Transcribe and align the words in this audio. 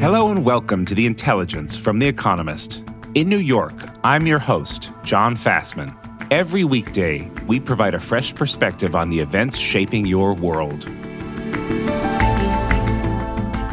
Hello 0.00 0.30
and 0.30 0.44
welcome 0.44 0.86
to 0.86 0.94
The 0.94 1.06
Intelligence 1.06 1.76
from 1.76 1.98
The 1.98 2.06
Economist. 2.06 2.84
In 3.16 3.28
New 3.28 3.38
York, 3.38 3.74
I'm 4.04 4.28
your 4.28 4.38
host, 4.38 4.92
John 5.02 5.34
Fasman. 5.34 5.92
Every 6.30 6.62
weekday, 6.62 7.28
we 7.48 7.58
provide 7.58 7.94
a 7.94 7.98
fresh 7.98 8.32
perspective 8.32 8.94
on 8.94 9.08
the 9.08 9.18
events 9.18 9.58
shaping 9.58 10.06
your 10.06 10.34
world. 10.34 10.82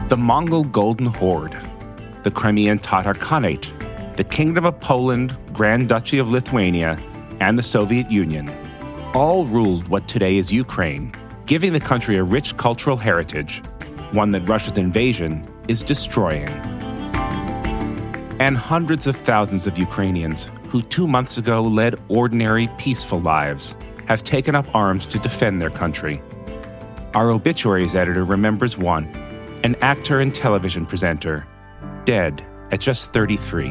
The 0.09 0.17
Mongol 0.17 0.63
Golden 0.63 1.05
Horde, 1.05 1.55
the 2.23 2.31
Crimean 2.31 2.79
Tatar 2.79 3.13
Khanate, 3.13 4.15
the 4.17 4.23
Kingdom 4.23 4.65
of 4.65 4.79
Poland, 4.79 5.37
Grand 5.53 5.89
Duchy 5.89 6.17
of 6.17 6.31
Lithuania, 6.31 6.99
and 7.39 7.55
the 7.55 7.63
Soviet 7.63 8.09
Union 8.09 8.51
all 9.13 9.45
ruled 9.45 9.87
what 9.89 10.07
today 10.07 10.37
is 10.37 10.51
Ukraine, 10.51 11.13
giving 11.45 11.71
the 11.71 11.79
country 11.79 12.17
a 12.17 12.23
rich 12.23 12.57
cultural 12.57 12.97
heritage, 12.97 13.61
one 14.13 14.31
that 14.31 14.49
Russia's 14.49 14.79
invasion 14.79 15.47
is 15.67 15.83
destroying. 15.83 16.49
And 18.39 18.57
hundreds 18.57 19.07
of 19.07 19.15
thousands 19.15 19.67
of 19.67 19.77
Ukrainians 19.77 20.47
who 20.69 20.81
two 20.81 21.07
months 21.07 21.37
ago 21.37 21.61
led 21.61 21.95
ordinary, 22.09 22.67
peaceful 22.77 23.21
lives 23.21 23.75
have 24.07 24.23
taken 24.23 24.55
up 24.55 24.67
arms 24.75 25.05
to 25.07 25.19
defend 25.19 25.61
their 25.61 25.69
country. 25.69 26.21
Our 27.13 27.31
obituaries 27.31 27.95
editor 27.95 28.25
remembers 28.25 28.77
one, 28.77 29.05
an 29.63 29.75
actor 29.81 30.19
and 30.19 30.35
television 30.35 30.85
presenter, 30.85 31.47
dead 32.03 32.45
at 32.71 32.81
just 32.81 33.13
33. 33.13 33.69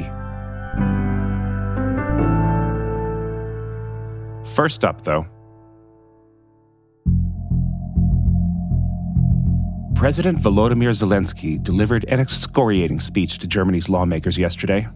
First 4.55 4.85
up, 4.85 5.03
though, 5.05 5.27
President 10.04 10.40
Volodymyr 10.40 10.94
Zelensky 10.94 11.62
delivered 11.62 12.06
an 12.06 12.20
excoriating 12.20 13.00
speech 13.00 13.38
to 13.40 13.48
Germany's 13.48 13.90
lawmakers 13.90 14.38
yesterday. 14.38 14.88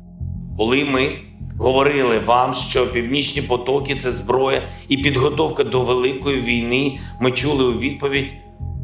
Коли 0.57 0.85
ми 0.85 1.17
говорили 1.57 2.19
вам, 2.19 2.53
що 2.53 2.91
північні 2.91 3.41
потоки 3.41 3.95
це 3.95 4.11
зброя 4.11 4.61
і 4.89 4.97
підготовка 4.97 5.63
до 5.63 5.81
великої 5.81 6.41
війни, 6.41 6.99
ми 7.21 7.31
чули 7.31 7.63
у 7.63 7.79
відповідь: 7.79 8.27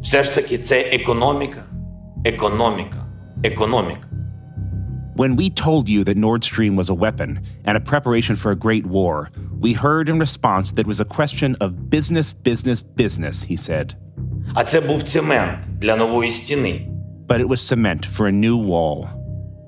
все 0.02 0.22
ж 0.22 0.34
таки 0.34 0.58
це 0.58 0.80
економіка, 0.80 1.64
економіка, 2.24 3.06
економіка. 3.44 4.06
When 5.16 5.36
we 5.36 5.50
told 5.50 5.88
you 5.88 6.02
that 6.04 6.16
Nord 6.16 6.42
Stream 6.44 6.76
was 6.76 6.88
a 6.88 6.94
weapon 6.94 7.30
and 7.66 7.76
a 7.76 7.80
preparation 7.92 8.36
for 8.36 8.50
a 8.52 8.56
great 8.66 8.86
war, 8.86 9.28
we 9.60 9.72
heard 9.74 10.08
in 10.08 10.18
response 10.18 10.72
that 10.72 10.86
it 10.86 10.86
was 10.86 11.00
a 11.00 11.04
question 11.04 11.56
of 11.60 11.90
business, 11.90 12.32
business, 12.32 12.80
business, 13.02 13.42
he 13.42 13.56
said. 13.56 13.86
А 14.53 14.63
це 14.63 14.81
був 14.81 15.03
цемент 15.03 15.59
для 15.79 15.95
нової 15.95 16.31
стіни. 16.31 16.87
But 17.27 17.39
it 17.41 17.47
was 17.47 17.73
cement 17.73 18.01
for 18.15 18.27
a 18.27 18.31
new 18.45 18.57
wall. 18.71 19.07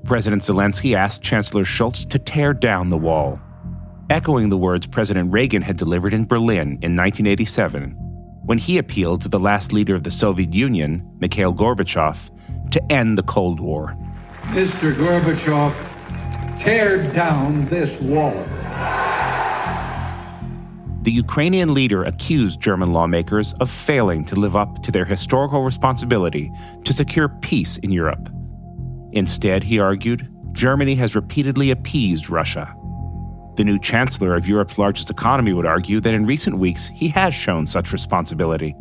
President 0.05 0.41
Zelensky 0.43 0.95
asked 0.95 1.21
Chancellor 1.29 1.65
Scholz 1.65 2.05
to 2.13 2.19
tear 2.19 2.53
down 2.53 2.89
the 2.89 3.01
wall, 3.07 3.29
echoing 4.09 4.47
the 4.49 4.63
words 4.67 4.85
President 4.97 5.33
Reagan 5.37 5.63
had 5.69 5.77
delivered 5.83 6.13
in 6.13 6.23
Berlin 6.33 6.67
in 6.85 6.91
1987 6.95 7.95
when 8.47 8.57
he 8.57 8.77
appealed 8.77 9.19
to 9.21 9.27
the 9.27 9.39
last 9.49 9.73
leader 9.73 9.93
of 9.93 10.03
the 10.03 10.11
Soviet 10.23 10.53
Union, 10.53 11.05
Mikhail 11.19 11.53
Gorbachev, 11.53 12.17
to 12.71 12.81
end 12.89 13.17
the 13.17 13.23
Cold 13.23 13.59
War. 13.59 13.93
Mr. 14.51 14.95
Gorbachev, 14.95 15.73
tear 16.57 17.11
down 17.11 17.67
this 17.67 17.99
wall. 17.99 18.45
The 21.07 21.13
Ukrainian 21.13 21.73
leader 21.73 22.03
accused 22.03 22.59
German 22.59 22.91
lawmakers 22.91 23.53
of 23.61 23.69
failing 23.69 24.25
to 24.25 24.35
live 24.35 24.57
up 24.57 24.83
to 24.83 24.91
their 24.91 25.05
historical 25.05 25.63
responsibility 25.63 26.51
to 26.83 26.91
secure 26.91 27.29
peace 27.29 27.77
in 27.77 27.93
Europe. 27.93 28.27
Instead, 29.13 29.63
he 29.63 29.79
argued, 29.79 30.29
Germany 30.51 30.95
has 30.95 31.15
repeatedly 31.15 31.71
appeased 31.71 32.29
Russia. 32.29 32.75
The 33.55 33.63
new 33.63 33.79
chancellor 33.79 34.35
of 34.35 34.49
Europe's 34.49 34.77
largest 34.77 35.09
economy 35.09 35.53
would 35.53 35.65
argue 35.65 36.01
that 36.01 36.13
in 36.13 36.25
recent 36.25 36.57
weeks 36.57 36.89
he 36.89 37.07
has 37.07 37.33
shown 37.33 37.65
such 37.65 37.93
responsibility. 37.93 38.75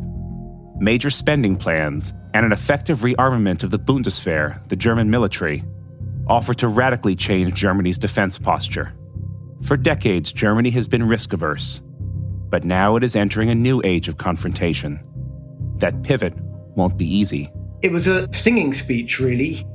Major 0.79 1.09
spending 1.09 1.55
plans 1.55 2.13
and 2.33 2.45
an 2.45 2.51
effective 2.51 3.03
rearmament 3.03 3.63
of 3.63 3.71
the 3.71 3.79
Bundeswehr, 3.79 4.67
the 4.67 4.75
German 4.75 5.09
military, 5.09 5.63
offer 6.27 6.53
to 6.55 6.67
radically 6.67 7.15
change 7.15 7.53
Germany's 7.53 7.97
defense 7.97 8.37
posture. 8.37 8.91
For 9.63 9.77
decades, 9.77 10.33
Germany 10.33 10.71
has 10.71 10.89
been 10.89 11.07
risk 11.07 11.31
averse, 11.31 11.81
but 12.49 12.63
now 12.63 12.95
it 12.95 13.03
is 13.03 13.15
entering 13.15 13.49
a 13.49 13.55
new 13.55 13.81
age 13.83 14.07
of 14.07 14.17
confrontation. 14.17 14.99
That 15.77 16.03
pivot 16.03 16.33
won't 16.75 16.97
be 16.97 17.05
easy. 17.05 17.51
It 17.81 17.91
was 17.91 18.07
a 18.07 18.31
stinging 18.33 18.73
speech, 18.73 19.19
really. 19.19 19.65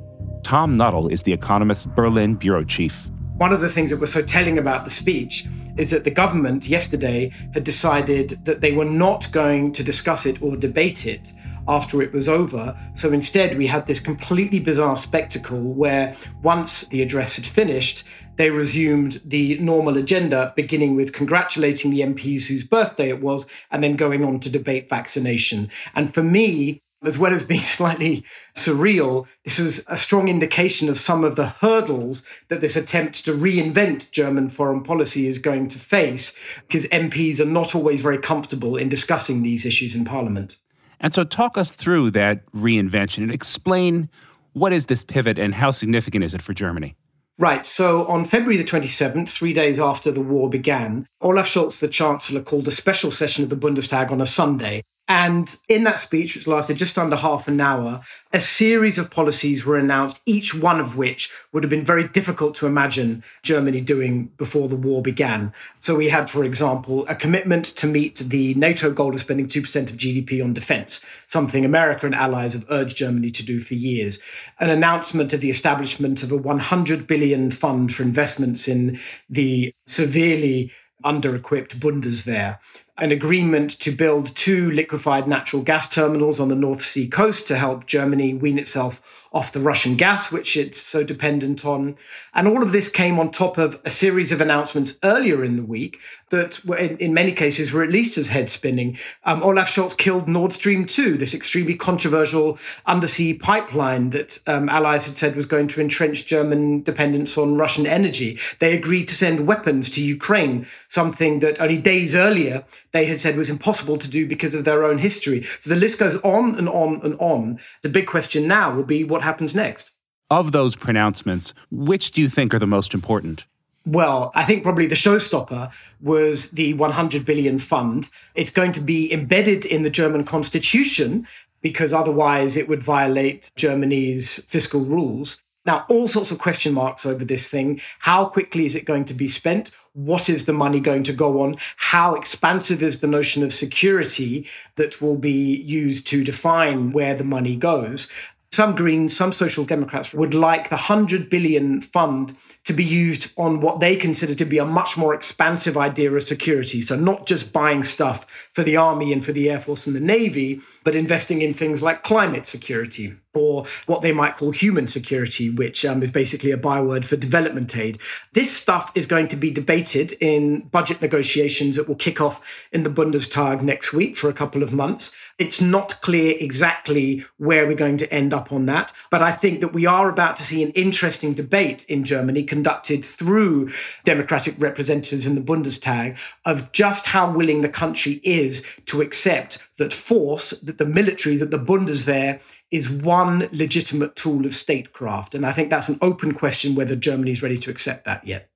Tom 0.42 0.76
Nuttall 0.76 1.08
is 1.08 1.22
The 1.22 1.32
Economist's 1.32 1.86
Berlin 1.86 2.34
bureau 2.34 2.64
chief. 2.64 3.08
One 3.36 3.52
of 3.52 3.60
the 3.60 3.68
things 3.68 3.90
that 3.90 4.00
was 4.00 4.12
so 4.12 4.22
telling 4.22 4.58
about 4.58 4.84
the 4.84 4.90
speech 4.90 5.46
is 5.76 5.90
that 5.90 6.04
the 6.04 6.10
government 6.10 6.66
yesterday 6.66 7.30
had 7.54 7.64
decided 7.64 8.44
that 8.44 8.60
they 8.60 8.72
were 8.72 8.84
not 8.84 9.30
going 9.32 9.72
to 9.72 9.82
discuss 9.82 10.26
it 10.26 10.42
or 10.42 10.56
debate 10.56 11.06
it 11.06 11.32
after 11.68 12.02
it 12.02 12.12
was 12.12 12.28
over. 12.28 12.76
So 12.94 13.12
instead, 13.12 13.56
we 13.56 13.66
had 13.66 13.86
this 13.86 14.00
completely 14.00 14.58
bizarre 14.58 14.96
spectacle 14.96 15.60
where 15.60 16.14
once 16.42 16.86
the 16.88 17.02
address 17.02 17.36
had 17.36 17.46
finished, 17.46 18.04
they 18.42 18.50
resumed 18.50 19.20
the 19.24 19.56
normal 19.58 19.96
agenda, 19.96 20.52
beginning 20.56 20.96
with 20.96 21.12
congratulating 21.12 21.92
the 21.92 22.00
MPs 22.00 22.42
whose 22.42 22.64
birthday 22.64 23.08
it 23.08 23.22
was, 23.22 23.46
and 23.70 23.84
then 23.84 23.94
going 23.94 24.24
on 24.24 24.40
to 24.40 24.50
debate 24.50 24.88
vaccination. 24.88 25.70
And 25.94 26.12
for 26.12 26.24
me, 26.24 26.82
as 27.04 27.18
well 27.18 27.32
as 27.32 27.44
being 27.44 27.62
slightly 27.78 28.24
surreal, 28.56 29.28
this 29.44 29.60
was 29.60 29.84
a 29.86 29.96
strong 29.96 30.26
indication 30.26 30.88
of 30.88 30.98
some 30.98 31.22
of 31.22 31.36
the 31.36 31.46
hurdles 31.46 32.24
that 32.48 32.60
this 32.60 32.74
attempt 32.74 33.24
to 33.26 33.32
reinvent 33.32 34.10
German 34.10 34.48
foreign 34.48 34.82
policy 34.82 35.28
is 35.28 35.38
going 35.38 35.68
to 35.68 35.78
face, 35.78 36.34
because 36.66 36.84
MPs 36.86 37.38
are 37.38 37.44
not 37.44 37.76
always 37.76 38.00
very 38.00 38.18
comfortable 38.18 38.76
in 38.76 38.88
discussing 38.88 39.44
these 39.44 39.64
issues 39.64 39.94
in 39.94 40.04
Parliament. 40.04 40.56
And 40.98 41.14
so, 41.14 41.22
talk 41.22 41.56
us 41.56 41.70
through 41.70 42.10
that 42.10 42.44
reinvention 42.50 43.18
and 43.18 43.30
explain 43.30 44.10
what 44.52 44.72
is 44.72 44.86
this 44.86 45.04
pivot 45.04 45.38
and 45.38 45.54
how 45.54 45.70
significant 45.70 46.24
is 46.24 46.34
it 46.34 46.42
for 46.42 46.54
Germany? 46.54 46.96
Right. 47.38 47.66
So 47.66 48.06
on 48.06 48.24
February 48.24 48.56
the 48.56 48.64
27th, 48.64 49.28
three 49.28 49.52
days 49.52 49.78
after 49.78 50.10
the 50.10 50.20
war 50.20 50.50
began, 50.50 51.06
Olaf 51.20 51.46
Scholz, 51.46 51.78
the 51.80 51.88
Chancellor, 51.88 52.42
called 52.42 52.68
a 52.68 52.72
special 52.72 53.10
session 53.10 53.42
of 53.44 53.50
the 53.50 53.56
Bundestag 53.56 54.10
on 54.10 54.20
a 54.20 54.26
Sunday. 54.26 54.84
And 55.14 55.54
in 55.68 55.84
that 55.84 55.98
speech, 55.98 56.34
which 56.34 56.46
lasted 56.46 56.78
just 56.78 56.96
under 56.96 57.16
half 57.16 57.46
an 57.46 57.60
hour, 57.60 58.00
a 58.32 58.40
series 58.40 58.96
of 58.96 59.10
policies 59.10 59.62
were 59.62 59.76
announced, 59.76 60.22
each 60.24 60.54
one 60.54 60.80
of 60.80 60.96
which 60.96 61.30
would 61.52 61.62
have 61.62 61.68
been 61.68 61.84
very 61.84 62.08
difficult 62.08 62.54
to 62.54 62.66
imagine 62.66 63.22
Germany 63.42 63.82
doing 63.82 64.32
before 64.38 64.68
the 64.68 64.74
war 64.74 65.02
began. 65.02 65.52
So 65.80 65.94
we 65.96 66.08
had, 66.08 66.30
for 66.30 66.44
example, 66.44 67.06
a 67.08 67.14
commitment 67.14 67.66
to 67.76 67.86
meet 67.86 68.20
the 68.20 68.54
NATO 68.54 68.90
goal 68.90 69.12
of 69.12 69.20
spending 69.20 69.48
2% 69.48 69.90
of 69.90 69.98
GDP 69.98 70.42
on 70.42 70.54
defense, 70.54 71.02
something 71.26 71.66
America 71.66 72.06
and 72.06 72.14
allies 72.14 72.54
have 72.54 72.64
urged 72.70 72.96
Germany 72.96 73.30
to 73.32 73.44
do 73.44 73.60
for 73.60 73.74
years. 73.74 74.18
An 74.60 74.70
announcement 74.70 75.34
of 75.34 75.42
the 75.42 75.50
establishment 75.50 76.22
of 76.22 76.32
a 76.32 76.38
100 76.38 77.06
billion 77.06 77.50
fund 77.50 77.94
for 77.94 78.02
investments 78.02 78.66
in 78.66 78.98
the 79.28 79.74
severely 79.86 80.72
under 81.04 81.34
equipped 81.34 81.78
Bundeswehr 81.78 82.58
an 82.98 83.10
agreement 83.10 83.80
to 83.80 83.90
build 83.90 84.34
two 84.36 84.70
liquefied 84.70 85.26
natural 85.26 85.62
gas 85.62 85.88
terminals 85.88 86.38
on 86.38 86.48
the 86.48 86.54
North 86.54 86.82
Sea 86.82 87.08
coast 87.08 87.48
to 87.48 87.56
help 87.56 87.86
Germany 87.86 88.34
wean 88.34 88.58
itself 88.58 89.00
off 89.32 89.52
the 89.52 89.60
Russian 89.60 89.96
gas, 89.96 90.30
which 90.30 90.56
it's 90.56 90.80
so 90.80 91.02
dependent 91.02 91.64
on. 91.64 91.96
And 92.34 92.46
all 92.46 92.62
of 92.62 92.72
this 92.72 92.88
came 92.88 93.18
on 93.18 93.32
top 93.32 93.56
of 93.56 93.80
a 93.84 93.90
series 93.90 94.30
of 94.30 94.40
announcements 94.40 94.94
earlier 95.02 95.42
in 95.42 95.56
the 95.56 95.62
week 95.62 96.00
that, 96.30 96.62
were 96.66 96.76
in, 96.76 96.98
in 96.98 97.14
many 97.14 97.32
cases, 97.32 97.72
were 97.72 97.82
at 97.82 97.90
least 97.90 98.18
as 98.18 98.28
head 98.28 98.50
spinning. 98.50 98.98
Um, 99.24 99.42
Olaf 99.42 99.68
Scholz 99.68 99.96
killed 99.96 100.28
Nord 100.28 100.52
Stream 100.52 100.84
2, 100.84 101.16
this 101.16 101.32
extremely 101.34 101.74
controversial 101.74 102.58
undersea 102.84 103.34
pipeline 103.34 104.10
that 104.10 104.38
um, 104.46 104.68
allies 104.68 105.06
had 105.06 105.16
said 105.16 105.34
was 105.34 105.46
going 105.46 105.68
to 105.68 105.80
entrench 105.80 106.26
German 106.26 106.82
dependence 106.82 107.38
on 107.38 107.56
Russian 107.56 107.86
energy. 107.86 108.38
They 108.58 108.76
agreed 108.76 109.08
to 109.08 109.14
send 109.14 109.46
weapons 109.46 109.88
to 109.90 110.02
Ukraine, 110.02 110.66
something 110.88 111.40
that 111.40 111.60
only 111.60 111.78
days 111.78 112.14
earlier 112.14 112.64
they 112.92 113.06
had 113.06 113.20
said 113.20 113.36
was 113.36 113.50
impossible 113.50 113.98
to 113.98 114.08
do 114.08 114.26
because 114.26 114.54
of 114.54 114.64
their 114.64 114.84
own 114.84 114.98
history. 114.98 115.44
So 115.60 115.70
the 115.70 115.76
list 115.76 115.98
goes 115.98 116.16
on 116.22 116.56
and 116.56 116.68
on 116.68 117.00
and 117.02 117.16
on. 117.18 117.58
The 117.82 117.88
big 117.88 118.06
question 118.06 118.46
now 118.46 118.74
will 118.74 118.84
be 118.84 119.04
what 119.04 119.22
happens 119.22 119.54
next. 119.54 119.90
Of 120.30 120.52
those 120.52 120.76
pronouncements, 120.76 121.52
which 121.70 122.10
do 122.12 122.22
you 122.22 122.28
think 122.28 122.54
are 122.54 122.58
the 122.58 122.66
most 122.66 122.94
important? 122.94 123.44
Well, 123.84 124.30
I 124.34 124.44
think 124.44 124.62
probably 124.62 124.86
the 124.86 124.94
showstopper 124.94 125.70
was 126.00 126.50
the 126.50 126.74
100 126.74 127.24
billion 127.24 127.58
fund. 127.58 128.08
It's 128.34 128.52
going 128.52 128.72
to 128.72 128.80
be 128.80 129.12
embedded 129.12 129.64
in 129.64 129.82
the 129.82 129.90
German 129.90 130.24
constitution 130.24 131.26
because 131.62 131.92
otherwise 131.92 132.56
it 132.56 132.68
would 132.68 132.82
violate 132.82 133.50
Germany's 133.56 134.42
fiscal 134.44 134.84
rules. 134.84 135.38
Now, 135.64 135.84
all 135.88 136.08
sorts 136.08 136.32
of 136.32 136.38
question 136.38 136.74
marks 136.74 137.06
over 137.06 137.24
this 137.24 137.48
thing. 137.48 137.80
How 138.00 138.24
quickly 138.24 138.66
is 138.66 138.74
it 138.74 138.84
going 138.84 139.04
to 139.06 139.14
be 139.14 139.28
spent? 139.28 139.70
What 139.94 140.30
is 140.30 140.46
the 140.46 140.54
money 140.54 140.80
going 140.80 141.04
to 141.04 141.12
go 141.12 141.42
on? 141.42 141.56
How 141.76 142.14
expansive 142.14 142.82
is 142.82 143.00
the 143.00 143.06
notion 143.06 143.42
of 143.42 143.52
security 143.52 144.46
that 144.76 145.02
will 145.02 145.16
be 145.16 145.56
used 145.56 146.06
to 146.06 146.24
define 146.24 146.92
where 146.92 147.14
the 147.14 147.24
money 147.24 147.56
goes? 147.56 148.08
Some 148.52 148.74
Greens, 148.74 149.14
some 149.14 149.32
Social 149.32 149.64
Democrats 149.64 150.14
would 150.14 150.32
like 150.32 150.70
the 150.70 150.76
100 150.76 151.28
billion 151.28 151.82
fund 151.82 152.34
to 152.64 152.72
be 152.72 152.84
used 152.84 153.32
on 153.36 153.60
what 153.60 153.80
they 153.80 153.96
consider 153.96 154.34
to 154.34 154.44
be 154.46 154.58
a 154.58 154.64
much 154.64 154.96
more 154.96 155.14
expansive 155.14 155.76
idea 155.76 156.10
of 156.12 156.22
security. 156.22 156.80
So, 156.80 156.96
not 156.96 157.26
just 157.26 157.52
buying 157.52 157.84
stuff 157.84 158.26
for 158.52 158.62
the 158.62 158.76
army 158.76 159.12
and 159.12 159.24
for 159.24 159.32
the 159.32 159.50
air 159.50 159.60
force 159.60 159.86
and 159.86 159.96
the 159.96 160.00
navy, 160.00 160.60
but 160.84 160.94
investing 160.94 161.42
in 161.42 161.54
things 161.54 161.82
like 161.82 162.02
climate 162.02 162.46
security 162.46 163.14
or 163.34 163.64
what 163.86 164.02
they 164.02 164.12
might 164.12 164.36
call 164.36 164.50
human 164.50 164.86
security, 164.86 165.48
which 165.48 165.84
um, 165.84 166.02
is 166.02 166.10
basically 166.10 166.50
a 166.50 166.56
byword 166.56 167.06
for 167.06 167.16
development 167.16 167.76
aid. 167.76 167.98
This 168.32 168.54
stuff 168.54 168.92
is 168.94 169.06
going 169.06 169.28
to 169.28 169.36
be 169.36 169.50
debated 169.50 170.12
in 170.20 170.60
budget 170.68 171.00
negotiations 171.00 171.76
that 171.76 171.88
will 171.88 171.94
kick 171.94 172.20
off 172.20 172.42
in 172.72 172.82
the 172.82 172.90
Bundestag 172.90 173.62
next 173.62 173.92
week 173.92 174.16
for 174.16 174.28
a 174.28 174.34
couple 174.34 174.62
of 174.62 174.72
months. 174.72 175.14
It's 175.38 175.60
not 175.60 176.00
clear 176.02 176.36
exactly 176.38 177.24
where 177.38 177.66
we're 177.66 177.74
going 177.74 177.96
to 177.98 178.12
end 178.12 178.34
up 178.34 178.52
on 178.52 178.66
that, 178.66 178.92
but 179.10 179.22
I 179.22 179.32
think 179.32 179.60
that 179.60 179.72
we 179.72 179.86
are 179.86 180.10
about 180.10 180.36
to 180.36 180.44
see 180.44 180.62
an 180.62 180.70
interesting 180.72 181.32
debate 181.32 181.84
in 181.88 182.04
Germany 182.04 182.42
conducted 182.42 183.04
through 183.04 183.70
democratic 184.04 184.54
representatives 184.58 185.26
in 185.26 185.34
the 185.34 185.40
Bundestag 185.40 186.18
of 186.44 186.70
just 186.72 187.06
how 187.06 187.30
willing 187.30 187.62
the 187.62 187.68
country 187.68 188.20
is 188.24 188.62
to 188.86 189.00
accept 189.00 189.58
that 189.78 189.92
force, 189.92 190.50
that 190.62 190.78
the 190.78 190.84
military, 190.84 191.36
that 191.36 191.50
the 191.50 191.58
Bundeswehr 191.58 192.38
is 192.72 192.88
one 192.90 193.48
legitimate 193.52 194.16
tool 194.16 194.46
of 194.46 194.54
statecraft. 194.54 195.34
And 195.34 195.44
I 195.44 195.52
think 195.52 195.68
that's 195.68 195.90
an 195.90 195.98
open 196.00 196.32
question 196.32 196.74
whether 196.74 196.96
Germany 196.96 197.30
is 197.30 197.42
ready 197.42 197.58
to 197.58 197.70
accept 197.70 198.06
that 198.06 198.26
yet. 198.26 198.48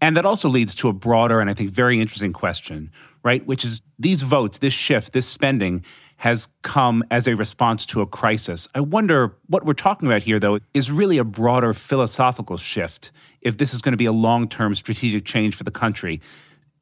And 0.00 0.16
that 0.16 0.24
also 0.24 0.48
leads 0.48 0.74
to 0.76 0.88
a 0.88 0.92
broader 0.92 1.38
and 1.38 1.48
I 1.48 1.54
think 1.54 1.70
very 1.70 2.00
interesting 2.00 2.32
question, 2.32 2.90
right? 3.22 3.46
Which 3.46 3.64
is 3.64 3.82
these 4.00 4.22
votes, 4.22 4.58
this 4.58 4.72
shift, 4.72 5.12
this 5.12 5.28
spending 5.28 5.84
has 6.16 6.48
come 6.62 7.04
as 7.10 7.28
a 7.28 7.36
response 7.36 7.86
to 7.86 8.00
a 8.00 8.06
crisis. 8.06 8.66
I 8.74 8.80
wonder 8.80 9.36
what 9.46 9.64
we're 9.64 9.74
talking 9.74 10.08
about 10.08 10.22
here, 10.22 10.40
though, 10.40 10.58
is 10.74 10.90
really 10.90 11.18
a 11.18 11.24
broader 11.24 11.72
philosophical 11.72 12.56
shift 12.56 13.12
if 13.42 13.58
this 13.58 13.74
is 13.74 13.82
going 13.82 13.92
to 13.92 13.96
be 13.96 14.06
a 14.06 14.12
long 14.12 14.48
term 14.48 14.74
strategic 14.74 15.24
change 15.24 15.54
for 15.54 15.62
the 15.62 15.70
country. 15.70 16.20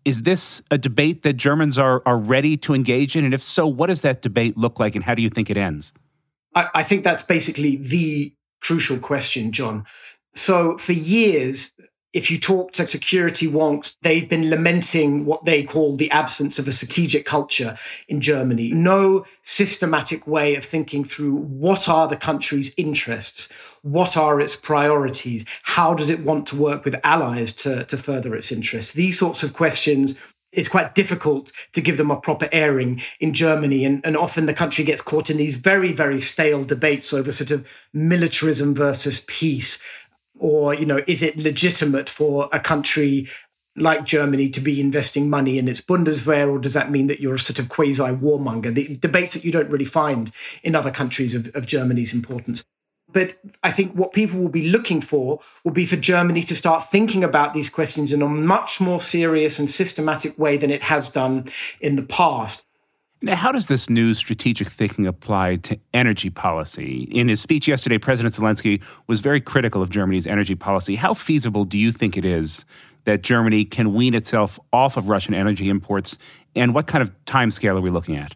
Is 0.05 0.22
this 0.22 0.62
a 0.70 0.78
debate 0.78 1.22
that 1.25 1.34
Germans 1.34 1.78
are, 1.78 2.02
are 2.06 2.17
ready 2.17 2.56
to 2.58 2.75
engage 2.75 3.17
in? 3.17 3.25
And 3.25 3.34
if 3.34 3.43
so, 3.43 3.67
what 3.67 3.88
does 3.88 4.00
that 4.00 4.22
debate 4.22 4.56
look 4.56 4.78
like 4.78 4.94
and 4.94 5.05
how 5.05 5.14
do 5.14 5.20
you 5.20 5.28
think 5.28 5.50
it 5.50 5.58
ends? 5.58 5.93
I, 6.55 6.69
I 6.75 6.82
think 6.82 7.05
that's 7.05 7.23
basically 7.23 7.76
the 7.76 8.35
crucial 8.61 8.99
question, 8.99 9.52
John. 9.52 9.85
So 10.35 10.79
for 10.79 10.93
years, 10.93 11.73
if 12.12 12.29
you 12.29 12.41
talk 12.41 12.73
to 12.73 12.87
security 12.87 13.47
wonks, 13.47 13.94
they've 14.02 14.29
been 14.29 14.50
lamenting 14.50 15.26
what 15.26 15.44
they 15.44 15.62
call 15.62 15.97
the 15.97 16.11
absence 16.11 16.58
of 16.58 16.67
a 16.67 16.73
strategic 16.73 17.25
culture 17.25 17.79
in 18.08 18.20
Germany. 18.20 18.73
No 18.73 19.25
systematic 19.43 20.26
way 20.26 20.56
of 20.56 20.64
thinking 20.64 21.05
through 21.05 21.37
what 21.37 21.88
are 21.88 22.08
the 22.08 22.17
country's 22.17 22.73
interests, 22.76 23.49
what 23.82 24.17
are 24.17 24.41
its 24.41 24.56
priorities, 24.56 25.44
how 25.62 25.94
does 25.94 26.11
it 26.11 26.25
want 26.25 26.49
to 26.49 26.56
work 26.56 26.85
with 26.85 27.00
allies 27.05 27.53
to, 27.53 27.85
to 27.85 27.96
further 27.96 28.35
its 28.35 28.50
interests. 28.50 28.93
These 28.93 29.19
sorts 29.19 29.44
of 29.44 29.53
questions 29.53 30.17
it's 30.52 30.69
quite 30.69 30.94
difficult 30.94 31.52
to 31.73 31.81
give 31.81 31.97
them 31.97 32.11
a 32.11 32.20
proper 32.20 32.49
airing 32.52 33.00
in 33.20 33.32
Germany. 33.32 33.85
And, 33.85 34.05
and 34.05 34.17
often 34.17 34.47
the 34.47 34.55
country 34.55 34.85
gets 34.85 35.00
caught 35.00 35.31
in 35.31 35.37
these 35.37 35.56
very, 35.56 35.93
very 35.93 36.20
stale 36.20 36.64
debates 36.64 37.12
over 37.12 37.31
sort 37.31 37.50
of 37.50 37.67
militarism 37.93 38.75
versus 38.75 39.25
peace. 39.26 39.79
Or, 40.38 40.75
you 40.75 40.87
know, 40.87 41.02
is 41.06 41.23
it 41.23 41.37
legitimate 41.37 42.08
for 42.08 42.49
a 42.52 42.61
country 42.61 43.29
like 43.76 44.05
Germany 44.05 44.49
to 44.50 44.61
be 44.61 44.81
investing 44.81 45.31
money 45.31 45.58
in 45.58 45.69
its 45.69 45.81
Bundeswehr, 45.81 46.50
or 46.50 46.58
does 46.58 46.75
that 46.75 46.91
mean 46.91 47.06
that 47.06 47.20
you're 47.20 47.35
a 47.35 47.38
sort 47.38 47.58
of 47.58 47.69
quasi 47.69 48.03
warmonger? 48.03 48.75
The 48.75 48.96
debates 48.96 49.35
that 49.35 49.44
you 49.44 49.53
don't 49.53 49.70
really 49.70 49.85
find 49.85 50.31
in 50.62 50.75
other 50.75 50.91
countries 50.91 51.35
of, 51.35 51.50
of 51.55 51.67
Germany's 51.67 52.12
importance. 52.12 52.64
But 53.12 53.39
I 53.62 53.73
think 53.73 53.95
what 53.95 54.12
people 54.12 54.39
will 54.41 54.49
be 54.49 54.69
looking 54.69 55.01
for 55.01 55.41
will 55.65 55.73
be 55.73 55.87
for 55.87 55.97
Germany 55.97 56.43
to 56.45 56.55
start 56.55 56.91
thinking 56.91 57.25
about 57.25 57.55
these 57.55 57.71
questions 57.71 58.12
in 58.12 58.23
a 58.23 58.29
much 58.29 58.81
more 58.81 59.01
serious 59.01 59.59
and 59.59 59.71
systematic 59.71 60.39
way 60.39 60.57
than 60.57 60.71
it 60.71 60.83
has 60.83 61.09
done 61.09 61.51
in 61.81 61.97
the 61.97 62.03
past. 62.03 62.65
Now, 63.23 63.37
how 63.37 63.53
does 63.53 63.67
this 63.67 63.91
new 63.91 64.15
strategic 64.15 64.69
thinking 64.69 65.07
apply 65.07 65.57
to 65.57 65.79
energy 65.93 66.31
policy? 66.31 67.07
In 67.11 67.29
his 67.29 67.39
speech 67.39 67.69
yesterday, 67.69 67.99
President 67.99 68.35
Zelensky 68.35 68.83
was 69.09 69.21
very 69.21 69.43
critical 69.43 69.83
of 69.83 69.91
Germany's 69.91 70.27
energy 70.27 70.55
policy. 70.55 70.97
How 70.97 71.13
feasible 71.13 71.67
do 71.67 71.77
you 71.77 71.93
think 71.93 72.17
it 72.17 72.25
is 72.25 72.65
that 73.05 73.23
Germany 73.23 73.67
can 73.67 73.93
wean 73.93 74.15
itself 74.15 74.59
off 74.73 74.97
of 74.97 75.11
Russian 75.11 75.35
energy 75.35 75.69
imports? 75.69 76.17
And 76.56 76.75
what 76.75 76.87
kind 76.87 77.03
of 77.03 77.13
timescale 77.27 77.77
are 77.77 77.83
we 77.83 77.91
looking 77.91 78.17
at? 78.17 78.35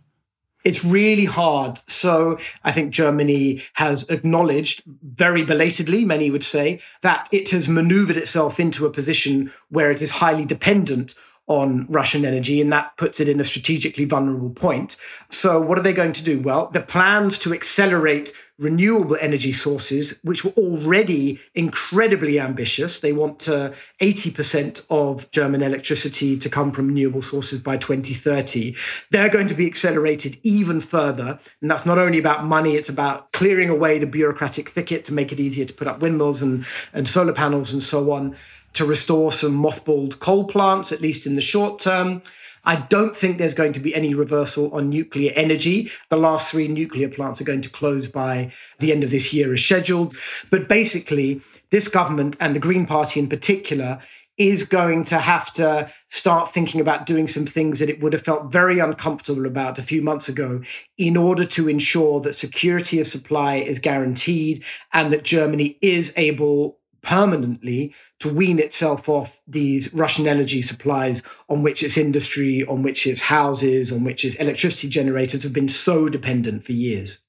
It's 0.64 0.84
really 0.84 1.26
hard. 1.26 1.80
So 1.86 2.38
I 2.64 2.72
think 2.72 2.90
Germany 2.90 3.62
has 3.74 4.08
acknowledged 4.08 4.82
very 5.02 5.44
belatedly, 5.44 6.04
many 6.04 6.30
would 6.30 6.44
say, 6.44 6.80
that 7.02 7.28
it 7.32 7.50
has 7.50 7.68
maneuvered 7.68 8.16
itself 8.16 8.58
into 8.58 8.86
a 8.86 8.90
position 8.90 9.52
where 9.68 9.90
it 9.90 10.00
is 10.00 10.10
highly 10.10 10.44
dependent 10.44 11.14
on 11.46 11.86
Russian 11.90 12.24
energy, 12.24 12.60
and 12.60 12.72
that 12.72 12.96
puts 12.96 13.20
it 13.20 13.28
in 13.28 13.38
a 13.38 13.44
strategically 13.44 14.06
vulnerable 14.06 14.50
point. 14.50 14.96
So, 15.28 15.60
what 15.60 15.78
are 15.78 15.82
they 15.82 15.92
going 15.92 16.14
to 16.14 16.24
do? 16.24 16.40
Well, 16.40 16.70
the 16.72 16.80
plans 16.80 17.38
to 17.40 17.52
accelerate 17.52 18.32
renewable 18.58 19.16
energy 19.20 19.52
sources, 19.52 20.18
which 20.22 20.44
were 20.44 20.52
already 20.52 21.40
incredibly 21.54 22.38
ambitious. 22.38 23.00
They 23.00 23.12
want 23.12 23.48
uh, 23.48 23.72
80% 24.00 24.84
of 24.90 25.28
German 25.32 25.62
electricity 25.62 26.38
to 26.38 26.48
come 26.48 26.70
from 26.70 26.88
renewable 26.88 27.22
sources 27.22 27.58
by 27.58 27.76
2030. 27.76 28.76
They're 29.10 29.28
going 29.28 29.48
to 29.48 29.54
be 29.54 29.66
accelerated 29.66 30.38
even 30.44 30.80
further. 30.80 31.38
And 31.60 31.70
that's 31.70 31.86
not 31.86 31.98
only 31.98 32.18
about 32.18 32.44
money, 32.44 32.76
it's 32.76 32.88
about 32.88 33.32
clearing 33.32 33.70
away 33.70 33.98
the 33.98 34.06
bureaucratic 34.06 34.68
thicket 34.68 35.04
to 35.06 35.12
make 35.12 35.32
it 35.32 35.40
easier 35.40 35.64
to 35.64 35.74
put 35.74 35.88
up 35.88 36.00
windmills 36.00 36.40
and, 36.40 36.64
and 36.92 37.08
solar 37.08 37.32
panels 37.32 37.72
and 37.72 37.82
so 37.82 38.12
on 38.12 38.36
to 38.74 38.84
restore 38.84 39.32
some 39.32 39.52
mothballed 39.52 40.18
coal 40.20 40.44
plants, 40.44 40.92
at 40.92 41.00
least 41.00 41.26
in 41.26 41.36
the 41.36 41.40
short 41.40 41.78
term. 41.80 42.22
I 42.64 42.76
don't 42.76 43.16
think 43.16 43.38
there's 43.38 43.54
going 43.54 43.72
to 43.74 43.80
be 43.80 43.94
any 43.94 44.14
reversal 44.14 44.72
on 44.74 44.90
nuclear 44.90 45.32
energy. 45.34 45.90
The 46.10 46.16
last 46.16 46.50
three 46.50 46.68
nuclear 46.68 47.08
plants 47.08 47.40
are 47.40 47.44
going 47.44 47.62
to 47.62 47.70
close 47.70 48.08
by 48.08 48.52
the 48.78 48.92
end 48.92 49.04
of 49.04 49.10
this 49.10 49.32
year 49.32 49.52
as 49.52 49.62
scheduled. 49.62 50.16
But 50.50 50.68
basically, 50.68 51.40
this 51.70 51.88
government 51.88 52.36
and 52.40 52.54
the 52.54 52.60
Green 52.60 52.86
Party 52.86 53.20
in 53.20 53.28
particular 53.28 54.00
is 54.36 54.64
going 54.64 55.04
to 55.04 55.18
have 55.18 55.52
to 55.52 55.90
start 56.08 56.52
thinking 56.52 56.80
about 56.80 57.06
doing 57.06 57.28
some 57.28 57.46
things 57.46 57.78
that 57.78 57.88
it 57.88 58.02
would 58.02 58.12
have 58.12 58.22
felt 58.22 58.50
very 58.50 58.80
uncomfortable 58.80 59.46
about 59.46 59.78
a 59.78 59.82
few 59.82 60.02
months 60.02 60.28
ago 60.28 60.60
in 60.98 61.16
order 61.16 61.44
to 61.44 61.68
ensure 61.68 62.20
that 62.20 62.34
security 62.34 62.98
of 63.00 63.06
supply 63.06 63.56
is 63.56 63.78
guaranteed 63.78 64.64
and 64.92 65.12
that 65.12 65.22
Germany 65.22 65.78
is 65.80 66.12
able 66.16 66.78
permanently 67.04 67.94
to 68.20 68.28
wean 68.28 68.58
itself 68.58 69.08
off 69.08 69.40
these 69.46 69.92
Russian 69.94 70.26
energy 70.26 70.62
supplies 70.62 71.22
on 71.48 71.62
which 71.62 71.82
its 71.82 71.96
industry, 71.96 72.64
on 72.66 72.82
which 72.82 73.06
its 73.06 73.20
houses, 73.20 73.92
on 73.92 74.02
which 74.02 74.24
its 74.24 74.34
electricity 74.36 74.88
generators 74.88 75.42
have 75.42 75.52
been 75.52 75.68
so 75.68 76.08
dependent 76.08 76.64
for 76.64 76.72
years. 76.72 77.20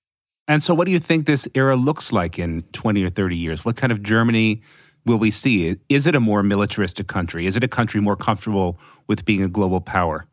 And 0.47 0.63
so, 0.63 0.73
what 0.73 0.85
do 0.85 0.91
you 0.91 0.99
think 0.99 1.25
this 1.25 1.47
era 1.55 1.75
looks 1.75 2.11
like 2.11 2.39
in 2.39 2.63
20 2.73 3.03
or 3.03 3.09
30 3.09 3.35
years? 3.35 3.65
What 3.65 3.75
kind 3.75 3.91
of 3.91 4.03
Germany 4.03 4.61
will 5.05 5.17
we 5.17 5.31
see? 5.31 5.75
Is 5.89 6.07
it 6.07 6.15
a 6.15 6.19
more 6.19 6.43
militaristic 6.43 7.07
country? 7.07 7.45
Is 7.45 7.55
it 7.55 7.63
a 7.63 7.67
country 7.67 8.01
more 8.01 8.15
comfortable 8.15 8.79
with 9.07 9.25
being 9.25 9.43
a 9.43 9.47
global 9.47 9.81
power? 9.81 10.27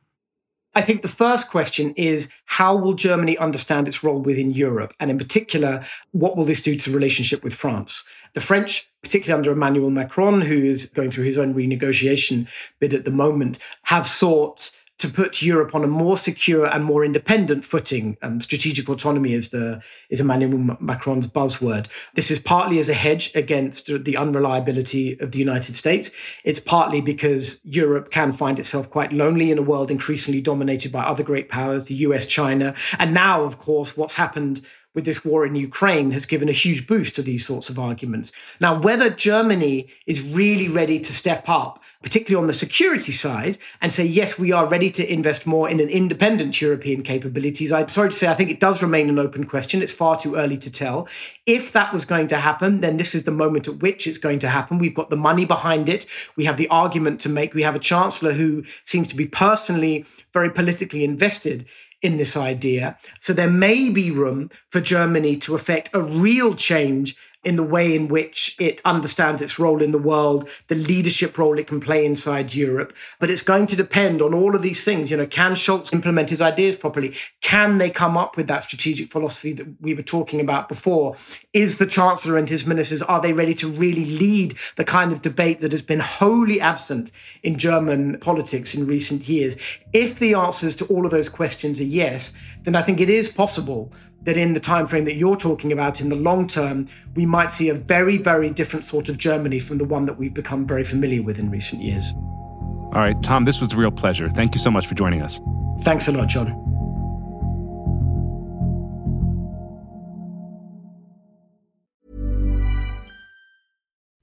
I 0.74 0.80
think 0.80 1.02
the 1.02 1.08
first 1.08 1.50
question 1.50 1.92
is 1.96 2.28
how 2.46 2.74
will 2.74 2.94
Germany 2.94 3.36
understand 3.36 3.88
its 3.88 4.02
role 4.02 4.20
within 4.20 4.50
Europe? 4.50 4.94
And 5.00 5.10
in 5.10 5.18
particular, 5.18 5.84
what 6.12 6.36
will 6.36 6.46
this 6.46 6.62
do 6.62 6.76
to 6.76 6.90
the 6.90 6.96
relationship 6.96 7.44
with 7.44 7.52
France? 7.52 8.04
The 8.34 8.40
French, 8.40 8.90
particularly 9.02 9.38
under 9.38 9.52
Emmanuel 9.52 9.90
Macron, 9.90 10.40
who 10.40 10.64
is 10.64 10.86
going 10.86 11.10
through 11.10 11.24
his 11.24 11.38
own 11.38 11.54
renegotiation 11.54 12.48
bid 12.80 12.94
at 12.94 13.04
the 13.04 13.10
moment, 13.10 13.58
have 13.82 14.06
sought 14.06 14.70
to 15.02 15.08
put 15.08 15.42
Europe 15.42 15.74
on 15.74 15.82
a 15.82 15.88
more 15.88 16.16
secure 16.16 16.64
and 16.64 16.84
more 16.84 17.04
independent 17.04 17.64
footing. 17.64 18.16
Um, 18.22 18.40
strategic 18.40 18.88
autonomy 18.88 19.32
is 19.32 19.50
the 19.50 19.82
is 20.10 20.20
Emmanuel 20.20 20.76
Macron's 20.78 21.26
buzzword. 21.26 21.88
This 22.14 22.30
is 22.30 22.38
partly 22.38 22.78
as 22.78 22.88
a 22.88 22.94
hedge 22.94 23.34
against 23.34 23.86
the 24.04 24.16
unreliability 24.16 25.18
of 25.18 25.32
the 25.32 25.40
United 25.40 25.76
States. 25.76 26.12
It's 26.44 26.60
partly 26.60 27.00
because 27.00 27.60
Europe 27.64 28.12
can 28.12 28.32
find 28.32 28.60
itself 28.60 28.90
quite 28.90 29.12
lonely 29.12 29.50
in 29.50 29.58
a 29.58 29.62
world 29.62 29.90
increasingly 29.90 30.40
dominated 30.40 30.92
by 30.92 31.02
other 31.02 31.24
great 31.24 31.48
powers, 31.48 31.86
the 31.86 31.94
US, 32.06 32.24
China, 32.24 32.72
and 33.00 33.12
now, 33.12 33.42
of 33.42 33.58
course, 33.58 33.96
what's 33.96 34.14
happened 34.14 34.64
with 34.94 35.04
this 35.04 35.24
war 35.24 35.46
in 35.46 35.54
Ukraine 35.54 36.10
has 36.10 36.26
given 36.26 36.48
a 36.48 36.52
huge 36.52 36.86
boost 36.86 37.16
to 37.16 37.22
these 37.22 37.46
sorts 37.46 37.70
of 37.70 37.78
arguments. 37.78 38.32
Now, 38.60 38.78
whether 38.78 39.08
Germany 39.08 39.88
is 40.06 40.20
really 40.22 40.68
ready 40.68 41.00
to 41.00 41.12
step 41.12 41.48
up, 41.48 41.82
particularly 42.02 42.42
on 42.42 42.46
the 42.46 42.52
security 42.52 43.12
side, 43.12 43.58
and 43.80 43.92
say, 43.92 44.04
yes, 44.04 44.38
we 44.38 44.52
are 44.52 44.66
ready 44.66 44.90
to 44.90 45.12
invest 45.12 45.46
more 45.46 45.68
in 45.68 45.80
an 45.80 45.88
independent 45.88 46.60
European 46.60 47.02
capabilities, 47.02 47.72
I'm 47.72 47.88
sorry 47.88 48.10
to 48.10 48.16
say, 48.16 48.28
I 48.28 48.34
think 48.34 48.50
it 48.50 48.60
does 48.60 48.82
remain 48.82 49.08
an 49.08 49.18
open 49.18 49.44
question. 49.44 49.82
It's 49.82 49.94
far 49.94 50.18
too 50.18 50.36
early 50.36 50.58
to 50.58 50.70
tell. 50.70 51.08
If 51.46 51.72
that 51.72 51.92
was 51.92 52.04
going 52.04 52.26
to 52.28 52.36
happen, 52.36 52.80
then 52.80 52.96
this 52.98 53.14
is 53.14 53.22
the 53.22 53.30
moment 53.30 53.68
at 53.68 53.78
which 53.78 54.06
it's 54.06 54.18
going 54.18 54.40
to 54.40 54.48
happen. 54.48 54.78
We've 54.78 54.94
got 54.94 55.10
the 55.10 55.16
money 55.16 55.44
behind 55.44 55.88
it. 55.88 56.06
We 56.36 56.44
have 56.44 56.56
the 56.56 56.68
argument 56.68 57.20
to 57.22 57.28
make. 57.28 57.54
We 57.54 57.62
have 57.62 57.74
a 57.74 57.80
chancellor 57.80 58.32
who 58.32 58.64
seems 58.84 59.08
to 59.08 59.16
be 59.16 59.26
personally 59.26 60.04
very 60.32 60.50
politically 60.50 61.04
invested 61.04 61.66
in 62.02 62.16
this 62.16 62.36
idea. 62.36 62.98
So 63.20 63.32
there 63.32 63.50
may 63.50 63.88
be 63.88 64.10
room 64.10 64.50
for 64.70 64.80
Germany 64.80 65.36
to 65.38 65.54
effect 65.54 65.90
a 65.92 66.02
real 66.02 66.54
change 66.54 67.16
in 67.44 67.56
the 67.56 67.62
way 67.62 67.94
in 67.94 68.08
which 68.08 68.56
it 68.60 68.80
understands 68.84 69.42
its 69.42 69.58
role 69.58 69.82
in 69.82 69.90
the 69.90 69.98
world, 69.98 70.48
the 70.68 70.76
leadership 70.76 71.36
role 71.36 71.58
it 71.58 71.66
can 71.66 71.80
play 71.80 72.06
inside 72.06 72.54
Europe. 72.54 72.92
But 73.18 73.30
it's 73.30 73.42
going 73.42 73.66
to 73.66 73.76
depend 73.76 74.22
on 74.22 74.32
all 74.32 74.54
of 74.54 74.62
these 74.62 74.84
things. 74.84 75.10
You 75.10 75.16
know, 75.16 75.26
can 75.26 75.52
Scholz 75.52 75.92
implement 75.92 76.30
his 76.30 76.40
ideas 76.40 76.76
properly? 76.76 77.14
Can 77.40 77.78
they 77.78 77.90
come 77.90 78.16
up 78.16 78.36
with 78.36 78.46
that 78.46 78.62
strategic 78.62 79.10
philosophy 79.10 79.52
that 79.54 79.66
we 79.80 79.92
were 79.94 80.02
talking 80.02 80.40
about 80.40 80.68
before? 80.68 81.16
Is 81.52 81.78
the 81.78 81.86
Chancellor 81.86 82.36
and 82.38 82.48
his 82.48 82.64
ministers, 82.64 83.02
are 83.02 83.20
they 83.20 83.32
ready 83.32 83.54
to 83.54 83.68
really 83.68 84.04
lead 84.04 84.56
the 84.76 84.84
kind 84.84 85.12
of 85.12 85.22
debate 85.22 85.60
that 85.60 85.72
has 85.72 85.82
been 85.82 86.00
wholly 86.00 86.60
absent 86.60 87.10
in 87.42 87.58
German 87.58 88.18
politics 88.20 88.74
in 88.74 88.86
recent 88.86 89.28
years? 89.28 89.56
If 89.92 90.20
the 90.20 90.34
answers 90.34 90.76
to 90.76 90.86
all 90.86 91.04
of 91.04 91.10
those 91.10 91.28
questions 91.28 91.80
are 91.80 91.84
yes, 91.84 92.32
then 92.62 92.76
I 92.76 92.82
think 92.82 93.00
it 93.00 93.10
is 93.10 93.28
possible 93.28 93.92
that 94.24 94.36
in 94.36 94.52
the 94.54 94.60
time 94.60 94.86
frame 94.86 95.04
that 95.04 95.14
you're 95.14 95.36
talking 95.36 95.72
about 95.72 96.00
in 96.00 96.08
the 96.08 96.16
long 96.16 96.46
term 96.46 96.88
we 97.14 97.26
might 97.26 97.52
see 97.52 97.68
a 97.68 97.74
very 97.74 98.16
very 98.16 98.50
different 98.50 98.84
sort 98.84 99.08
of 99.08 99.18
germany 99.18 99.60
from 99.60 99.78
the 99.78 99.84
one 99.84 100.06
that 100.06 100.18
we've 100.18 100.34
become 100.34 100.66
very 100.66 100.84
familiar 100.84 101.22
with 101.22 101.38
in 101.38 101.50
recent 101.50 101.82
years. 101.82 102.12
All 102.14 103.00
right 103.00 103.20
tom 103.22 103.44
this 103.44 103.60
was 103.60 103.72
a 103.72 103.76
real 103.76 103.90
pleasure. 103.90 104.28
Thank 104.30 104.54
you 104.54 104.60
so 104.60 104.70
much 104.70 104.86
for 104.86 104.94
joining 104.94 105.22
us. 105.22 105.40
Thanks 105.82 106.08
a 106.08 106.12
lot 106.12 106.28
john. 106.28 106.58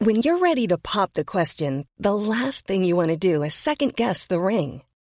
When 0.02 0.22
you're 0.22 0.38
ready 0.40 0.66
to 0.68 0.78
pop 0.78 1.14
the 1.14 1.26
question 1.26 1.86
the 2.00 2.16
last 2.16 2.66
thing 2.66 2.84
you 2.84 2.96
want 2.96 3.10
to 3.10 3.18
do 3.18 3.44
is 3.44 3.54
second 3.54 3.96
guess 3.96 4.26
the 4.26 4.40
ring 4.40 4.82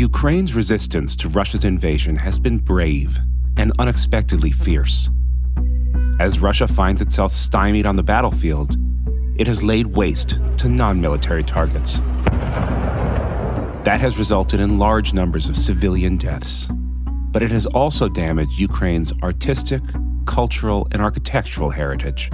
Ukraine's 0.00 0.54
resistance 0.54 1.14
to 1.16 1.28
Russia's 1.28 1.66
invasion 1.66 2.16
has 2.16 2.38
been 2.38 2.56
brave 2.56 3.18
and 3.58 3.70
unexpectedly 3.78 4.50
fierce. 4.50 5.10
As 6.18 6.38
Russia 6.38 6.66
finds 6.66 7.02
itself 7.02 7.34
stymied 7.34 7.84
on 7.84 7.96
the 7.96 8.02
battlefield, 8.02 8.76
it 9.36 9.46
has 9.46 9.62
laid 9.62 9.88
waste 9.88 10.38
to 10.56 10.70
non 10.70 11.02
military 11.02 11.42
targets. 11.42 11.98
That 13.84 13.98
has 14.00 14.16
resulted 14.16 14.58
in 14.58 14.78
large 14.78 15.12
numbers 15.12 15.50
of 15.50 15.56
civilian 15.56 16.16
deaths, 16.16 16.66
but 17.30 17.42
it 17.42 17.50
has 17.50 17.66
also 17.66 18.08
damaged 18.08 18.58
Ukraine's 18.58 19.12
artistic, 19.22 19.82
cultural, 20.24 20.88
and 20.92 21.02
architectural 21.02 21.68
heritage. 21.68 22.30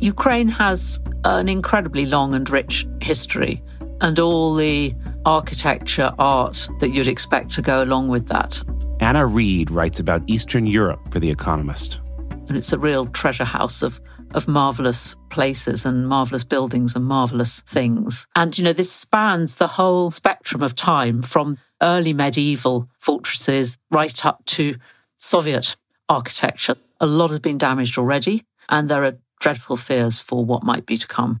Ukraine 0.00 0.48
has 0.48 0.98
an 1.22 1.48
incredibly 1.48 2.04
long 2.04 2.34
and 2.34 2.50
rich 2.50 2.84
history, 3.00 3.62
and 4.00 4.18
all 4.18 4.56
the 4.56 4.92
architecture, 5.26 6.12
art 6.18 6.68
that 6.80 6.90
you'd 6.90 7.08
expect 7.08 7.50
to 7.50 7.62
go 7.62 7.82
along 7.82 8.08
with 8.08 8.28
that. 8.28 8.62
Anna 9.00 9.26
Reid 9.26 9.70
writes 9.70 10.00
about 10.00 10.22
Eastern 10.26 10.66
Europe 10.66 11.12
for 11.12 11.20
The 11.20 11.30
Economist. 11.30 12.00
And 12.48 12.56
it's 12.56 12.72
a 12.72 12.78
real 12.78 13.06
treasure 13.06 13.44
house 13.44 13.82
of, 13.82 14.00
of 14.34 14.46
marvelous 14.48 15.16
places 15.30 15.84
and 15.84 16.08
marvelous 16.08 16.44
buildings 16.44 16.94
and 16.94 17.04
marvelous 17.04 17.62
things. 17.62 18.26
And, 18.36 18.56
you 18.56 18.64
know, 18.64 18.72
this 18.72 18.92
spans 18.92 19.56
the 19.56 19.66
whole 19.66 20.10
spectrum 20.10 20.62
of 20.62 20.74
time 20.74 21.22
from 21.22 21.58
early 21.82 22.12
medieval 22.12 22.88
fortresses 22.98 23.78
right 23.90 24.24
up 24.24 24.44
to 24.46 24.76
Soviet 25.18 25.76
architecture. 26.08 26.76
A 27.00 27.06
lot 27.06 27.30
has 27.30 27.40
been 27.40 27.58
damaged 27.58 27.98
already, 27.98 28.44
and 28.68 28.88
there 28.88 29.04
are 29.04 29.18
dreadful 29.40 29.76
fears 29.76 30.20
for 30.20 30.44
what 30.44 30.62
might 30.62 30.86
be 30.86 30.96
to 30.96 31.06
come. 31.06 31.40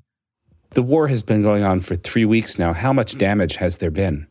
The 0.74 0.82
war 0.82 1.06
has 1.06 1.22
been 1.22 1.40
going 1.40 1.62
on 1.62 1.78
for 1.78 1.94
three 1.94 2.24
weeks 2.24 2.58
now. 2.58 2.72
How 2.72 2.92
much 2.92 3.16
damage 3.16 3.56
has 3.56 3.76
there 3.76 3.92
been? 3.92 4.26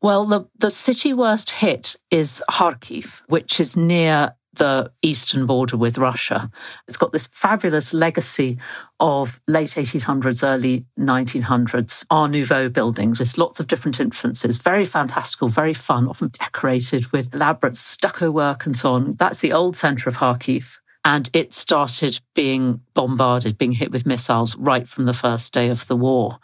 Well, 0.00 0.24
the, 0.24 0.46
the 0.58 0.70
city 0.70 1.12
worst 1.12 1.50
hit 1.50 1.94
is 2.10 2.42
Kharkiv, 2.50 3.20
which 3.26 3.60
is 3.60 3.76
near 3.76 4.34
the 4.54 4.90
eastern 5.02 5.44
border 5.44 5.76
with 5.76 5.98
Russia. 5.98 6.50
It's 6.88 6.96
got 6.96 7.12
this 7.12 7.28
fabulous 7.30 7.92
legacy 7.92 8.56
of 8.98 9.38
late 9.46 9.72
1800s, 9.72 10.42
early 10.42 10.86
1900s 10.98 12.02
Art 12.10 12.30
Nouveau 12.30 12.70
buildings. 12.70 13.18
There's 13.18 13.36
lots 13.36 13.60
of 13.60 13.66
different 13.66 14.00
influences, 14.00 14.56
very 14.56 14.86
fantastical, 14.86 15.48
very 15.48 15.74
fun, 15.74 16.08
often 16.08 16.28
decorated 16.28 17.12
with 17.12 17.34
elaborate 17.34 17.76
stucco 17.76 18.30
work 18.30 18.64
and 18.64 18.74
so 18.74 18.94
on. 18.94 19.16
That's 19.16 19.40
the 19.40 19.52
old 19.52 19.76
centre 19.76 20.08
of 20.08 20.16
Kharkiv 20.16 20.78
and 21.08 21.30
it 21.32 21.54
started 21.54 22.20
being 22.34 22.82
bombarded, 22.92 23.56
being 23.56 23.72
hit 23.72 23.90
with 23.90 24.04
missiles 24.04 24.54
right 24.56 24.86
from 24.86 25.06
the 25.06 25.14
first 25.14 25.54
day 25.54 25.70
of 25.70 25.86
the 25.86 25.96
war. 25.96 26.38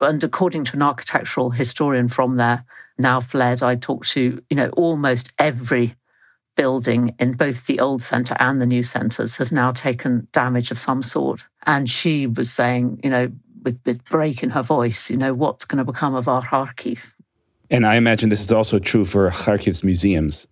And 0.00 0.24
according 0.24 0.64
to 0.64 0.76
an 0.76 0.80
architectural 0.80 1.50
historian 1.50 2.08
from 2.08 2.36
there, 2.36 2.64
now 2.96 3.20
fled, 3.20 3.62
I 3.62 3.74
talked 3.74 4.08
to, 4.12 4.42
you 4.48 4.56
know, 4.56 4.70
almost 4.70 5.32
every 5.38 5.96
building 6.56 7.14
in 7.18 7.34
both 7.34 7.66
the 7.66 7.78
old 7.78 8.00
centre 8.00 8.34
and 8.40 8.58
the 8.58 8.64
new 8.64 8.82
centres 8.82 9.36
has 9.36 9.52
now 9.52 9.70
taken 9.70 10.28
damage 10.32 10.70
of 10.70 10.78
some 10.78 11.02
sort. 11.02 11.44
And 11.66 11.86
she 11.86 12.26
was 12.26 12.50
saying, 12.50 13.00
you 13.04 13.10
know, 13.10 13.30
with, 13.64 13.78
with 13.84 14.02
break 14.06 14.42
in 14.42 14.48
her 14.48 14.62
voice, 14.62 15.10
you 15.10 15.18
know, 15.18 15.34
what's 15.34 15.66
going 15.66 15.84
to 15.84 15.92
become 15.92 16.14
of 16.14 16.26
our 16.26 16.40
Kharkiv? 16.40 17.12
And 17.70 17.86
I 17.86 17.96
imagine 17.96 18.30
this 18.30 18.40
is 18.40 18.50
also 18.50 18.78
true 18.78 19.04
for 19.04 19.28
Kharkiv's 19.28 19.84
museums. 19.84 20.48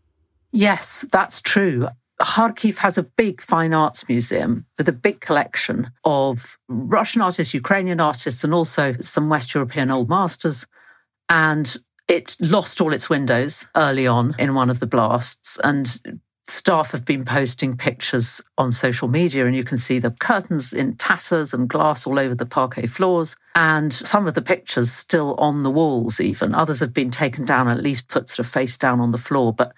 Yes, 0.52 1.06
that's 1.10 1.40
true. 1.40 1.88
Kharkiv 2.20 2.78
has 2.78 2.96
a 2.96 3.02
big 3.02 3.40
fine 3.40 3.74
arts 3.74 4.08
museum 4.08 4.66
with 4.78 4.88
a 4.88 4.92
big 4.92 5.20
collection 5.20 5.90
of 6.04 6.58
Russian 6.68 7.22
artists, 7.22 7.54
Ukrainian 7.54 8.00
artists, 8.00 8.44
and 8.44 8.54
also 8.54 8.94
some 9.00 9.28
West 9.28 9.54
European 9.54 9.90
old 9.90 10.08
masters. 10.08 10.66
And 11.28 11.76
it 12.08 12.36
lost 12.40 12.80
all 12.80 12.92
its 12.92 13.10
windows 13.10 13.66
early 13.76 14.06
on 14.06 14.34
in 14.38 14.54
one 14.54 14.70
of 14.70 14.78
the 14.78 14.86
blasts. 14.86 15.58
And 15.64 16.00
staff 16.46 16.92
have 16.92 17.04
been 17.04 17.24
posting 17.24 17.76
pictures 17.76 18.40
on 18.58 18.70
social 18.70 19.08
media, 19.08 19.46
and 19.46 19.56
you 19.56 19.64
can 19.64 19.78
see 19.78 19.98
the 19.98 20.10
curtains 20.10 20.72
in 20.72 20.96
tatters 20.96 21.52
and 21.52 21.68
glass 21.68 22.06
all 22.06 22.18
over 22.18 22.34
the 22.34 22.46
parquet 22.46 22.86
floors. 22.86 23.36
And 23.54 23.92
some 23.92 24.26
of 24.28 24.34
the 24.34 24.42
pictures 24.42 24.92
still 24.92 25.34
on 25.34 25.62
the 25.62 25.70
walls, 25.70 26.20
even. 26.20 26.54
Others 26.54 26.80
have 26.80 26.92
been 26.92 27.10
taken 27.10 27.44
down, 27.44 27.68
at 27.68 27.82
least 27.82 28.08
put 28.08 28.28
sort 28.28 28.46
of 28.46 28.52
face 28.52 28.76
down 28.76 29.00
on 29.00 29.10
the 29.10 29.18
floor. 29.18 29.52
But 29.52 29.72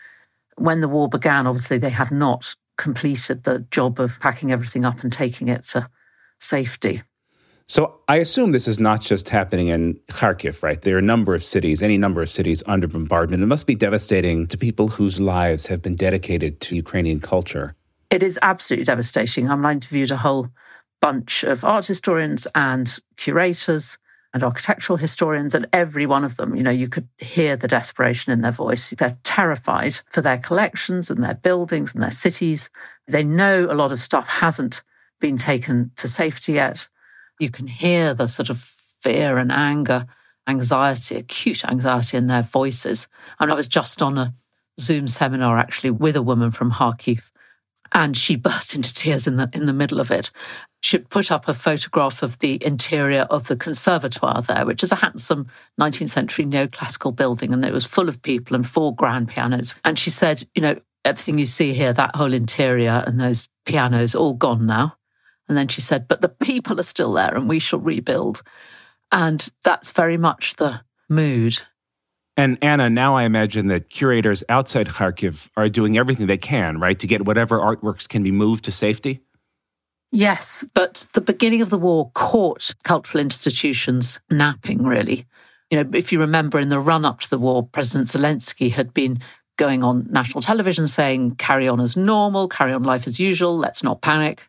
when 0.57 0.81
the 0.81 0.89
war 0.89 1.09
began, 1.09 1.47
obviously 1.47 1.79
they 1.79 1.91
had 1.91 2.11
not 2.11 2.55
completed 2.77 3.45
the 3.45 3.61
job 3.71 4.01
of 4.01 4.19
packing 4.21 4.53
everything 4.53 4.85
up 4.85 5.03
and 5.03 5.13
taking 5.13 5.49
it 5.49 5.67
to 5.69 5.89
safety. 6.41 7.03
So 7.69 7.99
I 8.07 8.17
assume 8.17 8.53
this 8.53 8.69
is 8.69 8.79
not 8.79 9.01
just 9.01 9.29
happening 9.29 9.69
in 9.69 9.99
Kharkiv, 10.11 10.63
right? 10.63 10.81
There 10.81 10.95
are 10.95 11.01
a 11.01 11.03
number 11.03 11.35
of 11.35 11.43
cities, 11.43 11.83
any 11.83 11.99
number 11.99 12.23
of 12.23 12.29
cities 12.29 12.63
under 12.67 12.87
bombardment. 12.87 13.43
It 13.43 13.47
must 13.47 13.67
be 13.67 13.75
devastating 13.75 14.47
to 14.49 14.59
people 14.59 14.89
whose 14.89 15.21
lives 15.21 15.67
have 15.67 15.83
been 15.83 15.97
dedicated 15.97 16.61
to 16.61 16.77
Ukrainian 16.77 17.19
culture. 17.19 17.75
It 18.11 18.23
is 18.23 18.39
absolutely 18.41 18.85
devastating. 18.85 19.49
I, 19.51 19.57
I 19.57 19.73
interviewed 19.73 20.13
a 20.13 20.17
whole 20.17 20.49
bunch 21.01 21.43
of 21.43 21.65
art 21.65 21.87
historians 21.87 22.47
and 22.55 22.97
curators 23.17 23.99
and 24.37 24.45
architectural 24.45 24.99
historians, 24.99 25.55
and 25.55 25.67
every 25.73 26.05
one 26.05 26.23
of 26.23 26.37
them, 26.37 26.55
you 26.55 26.63
know, 26.63 26.71
you 26.71 26.89
could 26.89 27.09
hear 27.17 27.57
the 27.57 27.67
desperation 27.67 28.35
in 28.35 28.43
their 28.43 28.53
voice. 28.53 28.91
They're 28.91 29.17
terrified 29.25 29.99
for 30.11 30.21
their 30.21 30.37
collections 30.37 31.09
and 31.09 31.25
their 31.25 31.37
buildings 31.37 31.95
and 31.95 32.03
their 32.03 32.11
cities. 32.11 32.69
They 33.09 33.25
know 33.25 33.65
a 33.65 33.73
lot 33.73 33.93
of 33.93 33.99
stuff 33.99 34.29
hasn't 34.29 34.83
been 35.23 35.39
taken 35.39 35.91
to 35.97 36.07
safety 36.07 36.53
yet. 36.53 36.87
You 37.41 37.49
can 37.49 37.67
hear 37.67 38.13
the 38.13 38.27
sort 38.27 38.51
of 38.51 38.59
fear 39.01 39.39
and 39.39 39.51
anger, 39.51 40.05
anxiety, 40.47 41.17
acute 41.17 41.65
anxiety 41.65 42.19
in 42.19 42.27
their 42.27 42.43
voices. 42.43 43.09
And 43.41 43.51
I 43.51 43.55
was 43.55 43.69
just 43.69 44.03
on 44.03 44.19
a 44.19 44.35
Zoom 44.79 45.09
seminar 45.09 45.57
actually 45.57 45.93
with 45.93 46.15
a 46.15 46.21
woman 46.23 46.51
from 46.51 46.73
Kharkiv 46.73 47.31
and 47.97 48.15
she 48.15 48.37
burst 48.37 48.75
into 48.75 48.93
tears 48.93 49.27
in 49.27 49.39
the 49.39 49.49
in 49.55 49.65
the 49.65 49.73
middle 49.73 50.01
of 50.01 50.11
it. 50.11 50.31
She 50.83 50.99
put 50.99 51.33
up 51.33 51.49
a 51.49 51.55
photograph 51.55 52.23
of 52.23 52.39
the 52.39 52.63
interior 52.63 53.23
of 53.23 53.49
the 53.49 53.57
conservatoire 53.57 54.43
there, 54.43 54.67
which 54.67 54.83
is 54.83 54.93
a 54.93 54.97
handsome 54.97 55.47
19th 55.81 56.11
century 56.11 56.45
neoclassical 56.45 57.17
building, 57.17 57.55
and 57.55 57.65
it 57.65 57.73
was 57.73 57.87
full 57.87 58.11
of 58.11 58.21
people 58.21 58.55
and 58.55 58.69
four 58.69 58.95
grand 58.95 59.29
pianos. 59.29 59.75
And 59.83 59.99
she 59.99 60.11
said, 60.11 60.45
you 60.55 60.61
know, 60.61 60.79
everything 61.07 61.39
you 61.39 61.47
see 61.47 61.73
here, 61.73 61.95
that 61.95 62.15
whole 62.15 62.35
interior 62.35 63.03
and 63.07 63.19
those 63.19 63.49
pianos, 63.65 64.15
all 64.15 64.35
gone 64.35 64.67
now. 64.67 64.99
And 65.49 65.57
then 65.57 65.69
she 65.69 65.81
said, 65.81 66.07
but 66.07 66.21
the 66.21 66.29
people 66.29 66.79
are 66.79 66.85
still 66.85 67.15
there, 67.15 67.35
and 67.35 67.49
we 67.49 67.59
shall 67.59 67.79
rebuild. 67.79 68.43
And 69.11 69.49
that's 69.65 69.93
very 69.93 70.19
much 70.19 70.57
the 70.57 70.83
mood 71.09 71.63
and 72.37 72.59
Anna, 72.61 72.91
now 72.91 73.17
I 73.17 73.25
imagine 73.25 73.69
that 73.69 73.89
curators 73.89 74.45
outside 74.49 74.89
Kharkiv 74.89 75.49
are 75.57 75.69
doing 75.69 75.97
everything 75.97 76.27
they 76.27 76.37
can, 76.37 76.79
right, 76.79 76.99
to 76.99 77.07
get 77.07 77.25
whatever 77.25 77.59
artworks 77.59 78.09
can 78.09 78.23
be 78.23 78.31
moved 78.31 78.65
to 78.65 78.73
safety? 78.73 79.21
Yes, 80.13 80.65
but 80.75 81.07
the 81.15 81.21
beginning 81.21 81.63
of 81.63 81.71
the 81.71 81.79
war 81.79 82.11
caught 82.15 82.75
cultural 82.85 83.21
institutions 83.21 84.21
napping, 84.31 84.85
really. 84.85 85.27
You 85.71 85.83
know, 85.83 85.91
if 85.95 86.13
you 86.13 86.21
remember 86.21 86.59
in 86.59 86.69
the 86.69 86.79
run 86.79 87.05
up 87.05 87.21
to 87.21 87.31
the 87.31 87.39
war, 87.39 87.67
President 87.67 88.09
Zelensky 88.09 88.73
had 88.73 88.95
been 88.95 89.19
going 89.57 89.83
on 89.83 90.07
national 90.11 90.43
television 90.43 90.87
saying, 90.87 91.37
carry 91.37 91.67
on 91.67 91.81
as 91.81 91.97
normal, 91.97 92.49
carry 92.49 92.73
on 92.73 92.83
life 92.83 93.07
as 93.07 93.19
usual, 93.19 93.57
let's 93.57 93.83
not 93.83 94.03
panic. 94.03 94.47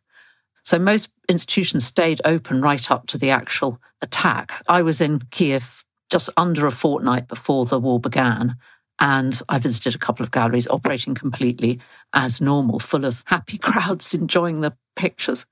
So 0.64 0.78
most 0.78 1.10
institutions 1.30 1.86
stayed 1.86 2.22
open 2.26 2.62
right 2.62 2.92
up 2.92 3.08
to 3.08 3.18
the 3.18 3.30
actual 3.30 3.80
attack. 4.02 4.62
I 4.68 4.82
was 4.82 5.00
in 5.00 5.22
Kiev 5.32 5.86
just 6.10 6.30
under 6.38 6.66
a 6.66 6.72
fortnight 6.72 7.28
before 7.28 7.66
the 7.66 7.80
war 7.80 8.00
began. 8.00 8.58
And 9.00 9.40
I 9.48 9.60
visited 9.60 9.94
a 9.94 10.00
couple 10.00 10.24
of 10.24 10.32
galleries 10.32 10.68
operating 10.68 11.14
completely 11.14 11.80
as 12.14 12.42
normal, 12.42 12.80
full 12.80 13.06
of 13.06 13.24
happy 13.26 13.58
crowds 13.58 14.14
enjoying 14.14 14.62
the 14.62 14.76
pictures. 14.96 15.46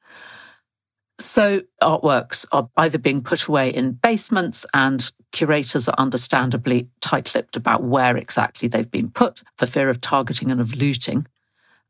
So 1.19 1.62
artworks 1.81 2.45
are 2.51 2.69
either 2.75 2.97
being 2.97 3.24
put 3.24 3.45
away 3.45 3.69
in 3.69 3.93
basements, 3.93 4.65
and 4.74 5.09
curators 5.31 5.88
are 5.88 5.95
understandably 5.97 6.89
tight 7.00 7.33
lipped 7.33 7.55
about 7.55 7.83
where 7.83 8.17
exactly 8.17 8.67
they've 8.67 8.89
been 8.89 9.12
put 9.12 9.41
for 9.57 9.65
fear 9.65 9.89
of 9.89 10.01
targeting 10.01 10.51
and 10.51 10.59
of 10.59 10.74
looting. 10.74 11.25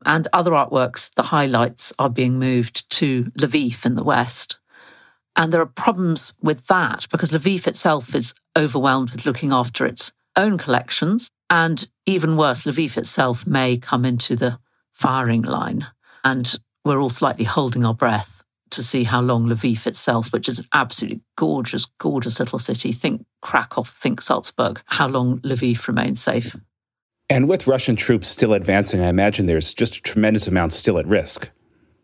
And 0.04 0.28
other 0.32 0.52
artworks, 0.52 1.12
the 1.14 1.22
highlights, 1.22 1.92
are 1.98 2.10
being 2.10 2.38
moved 2.38 2.88
to 2.90 3.24
Lviv 3.38 3.84
in 3.84 3.94
the 3.94 4.04
west. 4.04 4.58
And 5.34 5.52
there 5.52 5.60
are 5.60 5.66
problems 5.66 6.32
with 6.40 6.66
that 6.66 7.06
because 7.10 7.32
Lviv 7.32 7.66
itself 7.66 8.14
is 8.14 8.34
overwhelmed 8.56 9.10
with 9.10 9.26
looking 9.26 9.52
after 9.52 9.86
its 9.86 10.12
own 10.36 10.58
collections. 10.58 11.30
And 11.50 11.88
even 12.06 12.36
worse, 12.36 12.64
Lviv 12.64 12.96
itself 12.96 13.46
may 13.46 13.76
come 13.76 14.04
into 14.04 14.36
the 14.36 14.58
firing 14.92 15.42
line. 15.42 15.86
And 16.24 16.56
we're 16.84 17.00
all 17.00 17.10
slightly 17.10 17.44
holding 17.44 17.84
our 17.84 17.94
breath 17.94 18.42
to 18.70 18.82
see 18.82 19.04
how 19.04 19.20
long 19.20 19.46
Lviv 19.46 19.86
itself, 19.86 20.32
which 20.32 20.48
is 20.48 20.58
an 20.58 20.66
absolutely 20.72 21.20
gorgeous, 21.36 21.86
gorgeous 21.98 22.40
little 22.40 22.58
city, 22.58 22.92
think 22.92 23.24
Krakow, 23.42 23.84
think 23.84 24.20
Salzburg, 24.20 24.80
how 24.86 25.06
long 25.06 25.38
Lviv 25.40 25.86
remains 25.86 26.20
safe. 26.20 26.56
And 27.28 27.48
with 27.48 27.66
Russian 27.66 27.96
troops 27.96 28.28
still 28.28 28.52
advancing, 28.52 29.00
I 29.00 29.08
imagine 29.08 29.46
there's 29.46 29.74
just 29.74 29.96
a 29.96 30.02
tremendous 30.02 30.46
amount 30.46 30.72
still 30.72 30.98
at 30.98 31.06
risk. 31.06 31.50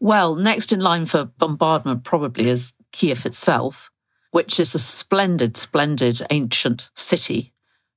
Well, 0.01 0.35
next 0.35 0.73
in 0.73 0.81
line 0.81 1.07
for 1.07 1.27
bombardment 1.39 2.03
probably 2.03 2.49
is 2.49 2.73
Kiev 2.91 3.25
itself, 3.25 3.92
which 4.33 4.59
is 4.59 4.75
a 4.75 4.79
splendid, 4.79 5.57
splendid 5.57 6.21
ancient 6.31 6.91
city. 6.97 7.53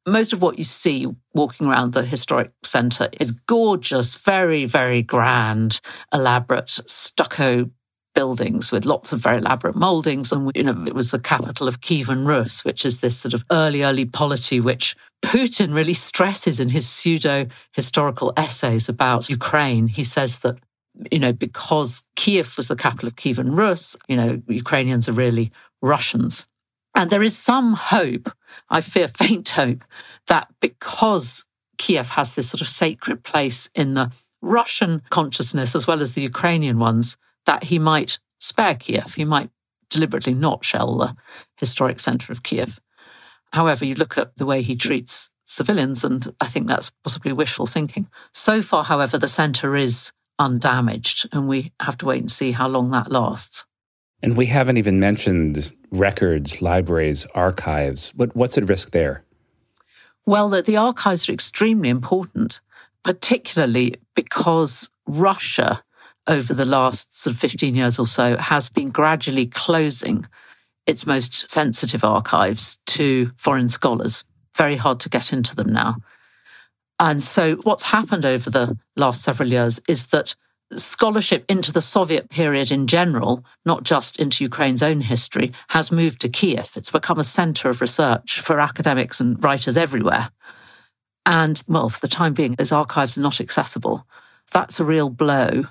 Most 0.08 0.34
of 0.34 0.42
what 0.42 0.60
you 0.60 0.64
see 0.64 1.08
walking 1.34 1.66
around 1.66 1.94
the 1.94 2.04
historic 2.04 2.52
centre 2.64 3.10
is 3.20 3.32
gorgeous, 3.32 4.16
very, 4.16 4.66
very 4.66 5.02
grand, 5.02 5.82
elaborate 6.14 6.70
stucco 6.86 7.70
buildings 8.14 8.72
with 8.72 8.86
lots 8.86 9.12
of 9.12 9.20
very 9.20 9.40
elaborate 9.40 9.76
moldings. 9.76 10.32
And, 10.32 10.52
you 10.56 10.64
know, 10.64 10.86
it 10.86 10.94
was 10.94 11.12
the 11.12 11.20
capital 11.20 11.68
of 11.68 11.82
Kievan 11.82 12.28
Rus, 12.28 12.64
which 12.64 12.86
is 12.86 13.02
this 13.02 13.18
sort 13.18 13.34
of 13.34 13.44
early, 13.52 13.84
early 13.84 14.06
polity, 14.06 14.60
which 14.60 14.96
Putin 15.24 15.74
really 15.74 15.94
stresses 15.94 16.60
in 16.60 16.70
his 16.70 16.88
pseudo 16.88 17.48
historical 17.74 18.32
essays 18.38 18.88
about 18.88 19.30
Ukraine. 19.30 19.88
He 19.88 20.04
says 20.04 20.40
that 20.40 20.58
you 21.12 21.20
know, 21.20 21.34
because 21.34 22.04
Kiev 22.16 22.56
was 22.58 22.68
the 22.68 22.76
capital 22.76 23.08
of 23.08 23.16
Kievan 23.16 23.58
Rus, 23.58 23.98
you 24.08 24.16
know, 24.16 24.42
Ukrainians 24.48 25.10
are 25.10 25.14
really 25.14 25.52
Russians. 25.86 26.46
And 26.94 27.10
there 27.10 27.24
is 27.24 27.38
some 27.38 27.74
hope, 27.74 28.32
I 28.70 28.82
fear 28.82 29.08
faint 29.08 29.50
hope, 29.50 29.84
that 30.28 30.48
because 30.62 31.46
Kiev 31.78 32.10
has 32.10 32.36
this 32.36 32.50
sort 32.50 32.62
of 32.62 32.70
sacred 32.70 33.24
place 33.24 33.70
in 33.76 33.94
the 33.94 34.12
Russian 34.42 35.02
consciousness 35.10 35.76
as 35.76 35.88
well 35.88 36.02
as 36.02 36.14
the 36.14 36.22
Ukrainian 36.22 36.80
ones, 36.80 37.18
that 37.46 37.66
he 37.66 37.80
might 37.80 38.20
spare 38.40 38.76
Kiev. 38.76 39.16
He 39.16 39.26
might 39.26 39.50
deliberately 39.90 40.34
not 40.34 40.64
shell 40.64 40.98
the 40.98 41.16
historic 41.58 42.00
center 42.00 42.32
of 42.32 42.44
Kiev. 42.44 42.80
However, 43.52 43.86
you 43.86 43.96
look 43.96 44.18
at 44.18 44.36
the 44.38 44.46
way 44.46 44.62
he 44.62 44.76
treats 44.76 45.30
civilians, 45.46 46.04
and 46.04 46.34
I 46.42 46.48
think 46.48 46.68
that's 46.68 46.92
possibly 47.04 47.34
wishful 47.34 47.68
thinking. 47.68 48.08
So 48.34 48.62
far, 48.62 48.84
however, 48.84 49.18
the 49.18 49.28
center 49.28 49.76
is 49.76 50.12
undamaged, 50.40 51.30
and 51.32 51.48
we 51.48 51.72
have 51.80 51.98
to 52.00 52.06
wait 52.06 52.22
and 52.22 52.32
see 52.32 52.52
how 52.52 52.68
long 52.68 52.92
that 52.92 53.12
lasts. 53.12 53.66
And 54.22 54.38
we 54.38 54.48
haven't 54.48 54.78
even 54.78 55.00
mentioned 55.00 55.72
records, 55.92 56.62
libraries, 56.62 57.26
archives. 57.36 58.12
What, 58.16 58.36
what's 58.36 58.58
at 58.58 58.68
risk 58.70 58.92
there? 58.92 59.24
Well, 60.26 60.50
the, 60.50 60.62
the 60.62 60.78
archives 60.78 61.30
are 61.30 61.34
extremely 61.34 61.90
important, 61.90 62.60
particularly 63.04 63.96
because 64.16 64.90
Russia, 65.06 65.84
over 66.28 66.54
the 66.54 66.66
last 66.66 67.16
sort 67.16 67.36
of 67.36 67.40
15 67.40 67.76
years 67.76 68.00
or 68.00 68.08
so, 68.08 68.38
has 68.38 68.70
been 68.70 68.90
gradually 68.90 69.46
closing 69.46 70.26
its 70.88 71.06
most 71.06 71.50
sensitive 71.50 72.04
archives 72.04 72.78
to 72.88 73.32
foreign 73.38 73.68
scholars. 73.68 74.24
Very 74.56 74.78
hard 74.78 75.00
to 75.02 75.10
get 75.10 75.34
into 75.34 75.56
them 75.56 75.72
now. 75.72 75.98
And 77.00 77.22
so, 77.22 77.56
what's 77.58 77.84
happened 77.84 78.26
over 78.26 78.50
the 78.50 78.78
last 78.96 79.22
several 79.22 79.50
years 79.50 79.82
is 79.88 80.08
that 80.08 80.34
scholarship 80.74 81.46
into 81.48 81.72
the 81.72 81.82
Soviet 81.82 82.30
period 82.30 82.72
in 82.72 82.88
general, 82.88 83.46
not 83.66 83.84
just 83.84 84.20
into 84.20 84.44
Ukraine's 84.44 84.84
own 84.84 85.02
history, 85.02 85.54
has 85.70 85.92
moved 85.92 86.22
to 86.22 86.30
Kiev. 86.30 86.72
It's 86.76 86.92
become 86.92 87.20
a 87.20 87.24
center 87.24 87.70
of 87.70 87.82
research 87.82 88.42
for 88.42 88.60
academics 88.60 89.20
and 89.20 89.42
writers 89.44 89.78
everywhere. 89.78 90.30
And, 91.26 91.62
well, 91.68 91.90
for 91.90 92.00
the 92.00 92.08
time 92.08 92.34
being, 92.34 92.54
those 92.54 92.72
archives 92.72 93.18
are 93.18 93.22
not 93.22 93.42
accessible. 93.42 94.06
That's 94.52 94.80
a 94.80 94.86
real 94.86 95.10
blow. 95.10 95.66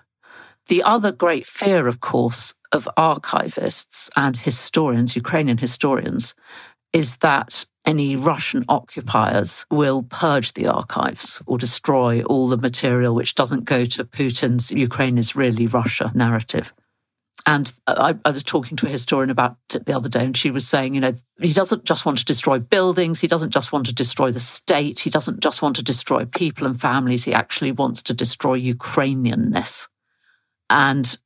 The 0.66 0.82
other 0.82 1.12
great 1.12 1.46
fear, 1.46 1.86
of 1.86 2.00
course, 2.00 2.54
of 2.72 2.88
archivists 2.96 4.10
and 4.16 4.36
historians, 4.36 5.14
Ukrainian 5.14 5.58
historians, 5.58 6.34
is 6.92 7.18
that 7.18 7.66
any 7.86 8.16
Russian 8.16 8.64
occupiers 8.68 9.66
will 9.70 10.02
purge 10.04 10.54
the 10.54 10.66
archives 10.66 11.42
or 11.46 11.58
destroy 11.58 12.22
all 12.22 12.48
the 12.48 12.56
material 12.56 13.14
which 13.14 13.34
doesn't 13.34 13.64
go 13.64 13.84
to 13.84 14.04
Putin's 14.04 14.70
Ukraine 14.70 15.18
is 15.18 15.36
really 15.36 15.66
Russia 15.66 16.10
narrative. 16.14 16.72
And 17.46 17.70
I, 17.86 18.14
I, 18.24 18.30
was 18.30 18.42
talking 18.42 18.76
to 18.78 18.86
a 18.86 18.90
historian 18.90 19.28
about 19.28 19.58
it 19.74 19.84
the 19.84 19.94
other 19.94 20.08
day, 20.08 20.24
and 20.24 20.34
she 20.34 20.50
was 20.50 20.66
saying, 20.66 20.94
you 20.94 21.00
know, 21.00 21.12
he 21.38 21.52
doesn't 21.52 21.84
just 21.84 22.06
want 22.06 22.16
to 22.18 22.24
destroy 22.24 22.58
buildings. 22.58 23.20
He 23.20 23.26
doesn't 23.26 23.50
just 23.50 23.70
want 23.70 23.84
to 23.86 23.92
destroy 23.92 24.32
the 24.32 24.40
state. 24.40 25.00
He 25.00 25.10
doesn't 25.10 25.40
just 25.40 25.60
want 25.60 25.76
to 25.76 25.82
destroy 25.82 26.24
people 26.24 26.66
and 26.66 26.80
families. 26.80 27.24
He 27.24 27.34
actually 27.34 27.72
wants 27.72 28.00
to 28.04 28.14
destroy 28.14 28.58
Ukrainianness. 28.58 29.88
And, 30.70 31.18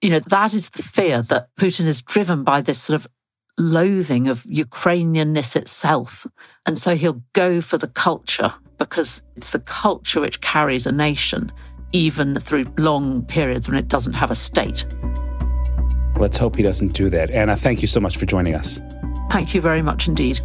you 0.00 0.10
know, 0.10 0.20
that 0.20 0.54
is 0.54 0.70
the 0.70 0.82
fear 0.84 1.22
that 1.22 1.48
Putin 1.58 1.86
is 1.86 2.02
driven 2.02 2.44
by 2.44 2.60
this 2.60 2.80
sort 2.80 3.00
of 3.00 3.08
loathing 3.58 4.28
of 4.28 4.42
Ukrainianness 4.44 5.56
itself. 5.56 6.26
And 6.66 6.78
so 6.78 6.94
he'll 6.94 7.22
go 7.32 7.60
for 7.60 7.78
the 7.78 7.88
culture 7.88 8.54
because 8.78 9.22
it's 9.36 9.50
the 9.50 9.60
culture 9.60 10.20
which 10.20 10.40
carries 10.40 10.86
a 10.86 10.92
nation, 10.92 11.52
even 11.92 12.38
through 12.38 12.66
long 12.78 13.22
periods 13.26 13.68
when 13.68 13.78
it 13.78 13.88
doesn't 13.88 14.14
have 14.14 14.30
a 14.30 14.34
state. 14.34 14.84
Let's 16.18 16.36
hope 16.36 16.56
he 16.56 16.62
doesn't 16.62 16.92
do 16.92 17.10
that. 17.10 17.30
Anna, 17.30 17.56
thank 17.56 17.82
you 17.82 17.88
so 17.88 18.00
much 18.00 18.16
for 18.16 18.26
joining 18.26 18.54
us. 18.54 18.80
Thank 19.30 19.54
you 19.54 19.60
very 19.60 19.82
much 19.82 20.08
indeed. 20.08 20.40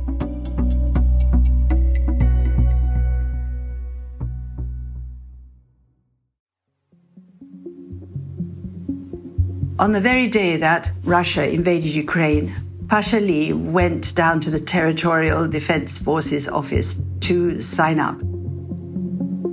On 9.79 9.91
the 9.91 10.01
very 10.01 10.27
day 10.27 10.57
that 10.57 10.89
Russia 11.03 11.47
invaded 11.47 11.89
Ukraine, 11.89 12.66
Pasha 12.88 13.19
Lee 13.19 13.52
went 13.52 14.15
down 14.15 14.39
to 14.39 14.50
the 14.50 14.62
Territorial 14.62 15.45
Defense 15.45 15.97
Forces 15.97 16.47
office 16.47 17.02
to 17.19 17.60
sign 17.60 18.00
up. 18.00 18.17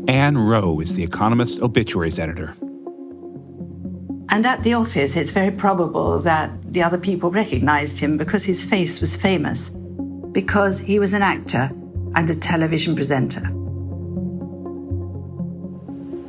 Ann 0.07 0.38
Wroe 0.38 0.79
is 0.79 0.94
the 0.94 1.03
Economist 1.03 1.61
obituaries 1.61 2.20
editor. 2.20 2.55
And 4.31 4.47
at 4.47 4.62
the 4.62 4.75
office, 4.75 5.16
it's 5.16 5.33
very 5.33 5.51
probable 5.51 6.20
that 6.20 6.73
the 6.73 6.83
other 6.83 6.99
people 6.99 7.33
recognized 7.33 7.99
him 7.99 8.16
because 8.16 8.44
his 8.44 8.62
face 8.62 9.01
was 9.01 9.16
famous, 9.16 9.70
because 10.31 10.79
he 10.79 11.01
was 11.01 11.12
an 11.12 11.23
actor 11.23 11.70
and 12.14 12.31
a 12.31 12.35
television 12.37 12.94
presenter. 12.94 13.42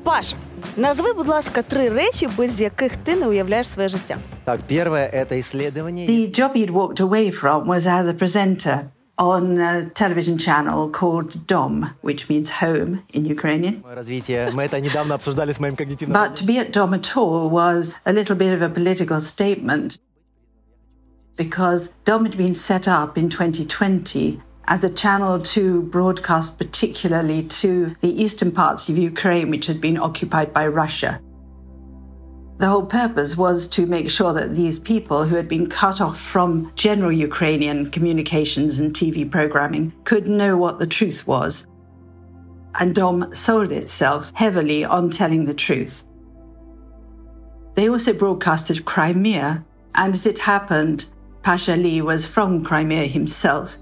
Паша, 0.04 0.36
назви, 0.76 1.12
будь 1.12 1.28
ласка, 1.28 1.62
три 1.62 1.88
речі, 1.88 2.28
без 2.38 2.60
яких 2.60 2.96
ти 2.96 3.16
не 3.16 3.26
уявляєш 3.26 3.68
своє 3.68 3.88
життя. 3.88 4.18
Так, 4.44 4.60
первое 4.60 5.10
это 5.14 5.38
исследование. 5.38 6.08
The 6.08 6.40
job 6.40 6.52
he'd 6.56 6.70
walked 6.70 7.00
away 7.00 7.30
from 7.42 7.66
was 7.66 7.86
as 7.86 8.08
a 8.08 8.14
presenter 8.14 8.78
on 9.20 9.58
a 9.58 9.90
television 9.94 10.38
channel 10.38 10.88
called 10.88 11.46
DOM, 11.46 11.90
which 12.02 12.28
means 12.30 12.48
home 12.62 13.02
in 13.12 13.24
Ukrainian. 13.26 13.74
Развитие. 13.94 14.50
Мы 14.52 14.62
это 14.64 14.80
недавно 14.80 15.14
обсуждали 15.14 15.52
с 15.52 15.60
моим 15.60 15.76
когнитивным. 15.76 16.12
But 16.12 16.34
to 16.36 16.44
be 16.46 16.58
at 16.58 16.72
DOM 16.72 16.94
at 16.94 17.16
all 17.16 17.50
was 17.50 18.00
a 18.04 18.12
little 18.12 18.36
bit 18.36 18.52
of 18.54 18.62
a 18.62 18.70
political 18.70 19.20
statement 19.20 19.98
because 21.36 21.92
DOM 22.04 22.24
had 22.24 22.36
been 22.36 22.54
set 22.54 22.88
up 22.88 23.18
in 23.18 23.28
2020 23.28 24.40
as 24.67 24.83
a 24.83 24.89
channel 24.89 25.39
to 25.39 25.83
broadcast 25.83 26.57
particularly 26.57 27.43
to 27.43 27.95
the 28.01 28.21
eastern 28.21 28.51
parts 28.51 28.89
of 28.89 28.97
Ukraine, 28.97 29.49
which 29.49 29.67
had 29.67 29.79
been 29.79 29.97
occupied 29.97 30.53
by 30.53 30.67
Russia. 30.67 31.19
The 32.57 32.67
whole 32.67 32.85
purpose 32.85 33.35
was 33.35 33.67
to 33.69 33.85
make 33.85 34.09
sure 34.09 34.31
that 34.31 34.55
these 34.55 34.79
people 34.79 35.25
who 35.25 35.35
had 35.35 35.49
been 35.49 35.67
cut 35.67 35.99
off 35.99 36.19
from 36.19 36.71
general 36.75 37.11
Ukrainian 37.11 37.91
communications 37.91 38.79
and 38.79 38.93
TV 38.93 39.29
programming 39.29 39.91
could 40.05 40.27
know 40.27 40.55
what 40.55 40.79
the 40.79 40.87
truth 40.87 41.27
was. 41.27 41.67
And 42.79 42.95
DOM 42.95 43.33
sold 43.33 43.71
itself 43.71 44.31
heavily 44.35 44.85
on 44.85 45.09
telling 45.09 45.45
the 45.45 45.53
truth. 45.53 46.03
They 47.75 47.89
also 47.89 48.13
broadcasted 48.13 48.85
Crimea, 48.85 49.65
and 49.95 50.13
as 50.13 50.25
it 50.25 50.39
happened, 50.39 51.09
Pasha 51.43 51.75
Lee 51.75 52.01
was 52.01 52.25
from 52.25 52.63
Crimea 52.63 53.07
himself. 53.07 53.77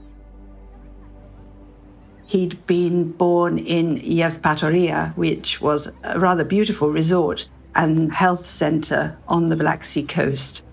He'd 2.25 2.65
been 2.65 3.11
born 3.11 3.57
in 3.57 3.99
Yevpatoria, 3.99 5.15
which 5.15 5.61
was 5.61 5.89
a 6.03 6.19
rather 6.19 6.43
beautiful 6.43 6.89
resort 6.89 7.47
and 7.75 8.13
health 8.13 8.45
center 8.45 9.17
on 9.27 9.49
the 9.49 9.55
Black 9.55 9.83
Sea 9.83 10.03
coast. 10.03 10.63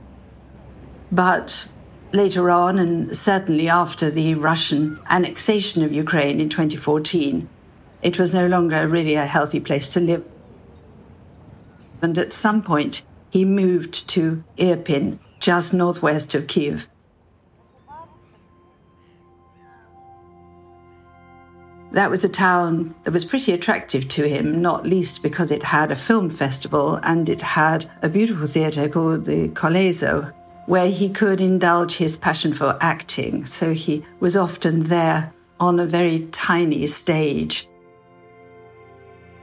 But 1.10 1.68
later 2.12 2.50
on, 2.50 2.78
and 2.78 3.16
certainly 3.16 3.68
after 3.68 4.10
the 4.10 4.34
Russian 4.34 4.98
annexation 5.08 5.82
of 5.82 5.92
Ukraine 5.92 6.40
in 6.40 6.48
2014, 6.48 7.48
it 8.02 8.18
was 8.18 8.32
no 8.32 8.46
longer 8.46 8.88
really 8.88 9.14
a 9.14 9.26
healthy 9.26 9.60
place 9.60 9.88
to 9.90 10.00
live. 10.00 10.24
And 12.02 12.16
at 12.16 12.32
some 12.32 12.62
point, 12.62 13.02
he 13.30 13.44
moved 13.44 14.08
to 14.08 14.42
Irpin, 14.56 15.18
just 15.38 15.74
northwest 15.74 16.34
of 16.34 16.46
Kiev. 16.46 16.88
That 21.92 22.10
was 22.10 22.24
a 22.24 22.28
town 22.28 22.94
that 23.02 23.12
was 23.12 23.24
pretty 23.24 23.52
attractive 23.52 24.06
to 24.08 24.28
him, 24.28 24.62
not 24.62 24.86
least 24.86 25.22
because 25.22 25.50
it 25.50 25.62
had 25.62 25.90
a 25.90 25.96
film 25.96 26.30
festival 26.30 27.00
and 27.02 27.28
it 27.28 27.42
had 27.42 27.86
a 28.02 28.08
beautiful 28.08 28.46
theatre 28.46 28.88
called 28.88 29.24
the 29.24 29.48
Colezo, 29.48 30.32
where 30.66 30.88
he 30.88 31.10
could 31.10 31.40
indulge 31.40 31.96
his 31.96 32.16
passion 32.16 32.54
for 32.54 32.78
acting. 32.80 33.44
So 33.44 33.74
he 33.74 34.04
was 34.20 34.36
often 34.36 34.84
there 34.84 35.32
on 35.58 35.80
a 35.80 35.86
very 35.86 36.28
tiny 36.30 36.86
stage. 36.86 37.66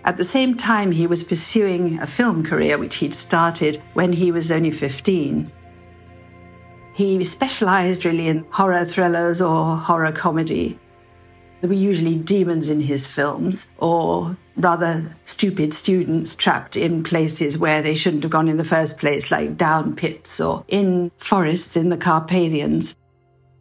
At 0.05 0.15
the 0.15 0.23
same 0.23 0.55
time, 0.55 0.93
he 0.93 1.05
was 1.05 1.25
pursuing 1.25 1.99
a 1.99 2.07
film 2.07 2.45
career, 2.45 2.77
which 2.77 2.95
he'd 2.95 3.13
started 3.13 3.83
when 3.93 4.13
he 4.13 4.31
was 4.31 4.51
only 4.51 4.71
15. 4.71 5.51
He 6.93 7.23
specialized 7.25 8.05
really 8.05 8.29
in 8.29 8.45
horror 8.51 8.85
thrillers 8.85 9.41
or 9.41 9.75
horror 9.75 10.13
comedy. 10.13 10.79
There 11.60 11.68
were 11.68 11.74
usually 11.74 12.16
demons 12.16 12.68
in 12.68 12.80
his 12.80 13.06
films, 13.06 13.68
or 13.78 14.36
rather 14.56 15.14
stupid 15.24 15.72
students 15.72 16.34
trapped 16.34 16.76
in 16.76 17.04
places 17.04 17.56
where 17.56 17.80
they 17.82 17.94
shouldn't 17.94 18.24
have 18.24 18.32
gone 18.32 18.48
in 18.48 18.56
the 18.56 18.64
first 18.64 18.98
place, 18.98 19.30
like 19.30 19.56
down 19.56 19.94
pits 19.94 20.40
or 20.40 20.64
in 20.66 21.12
forests 21.18 21.76
in 21.76 21.88
the 21.88 21.96
Carpathians. 21.96 22.96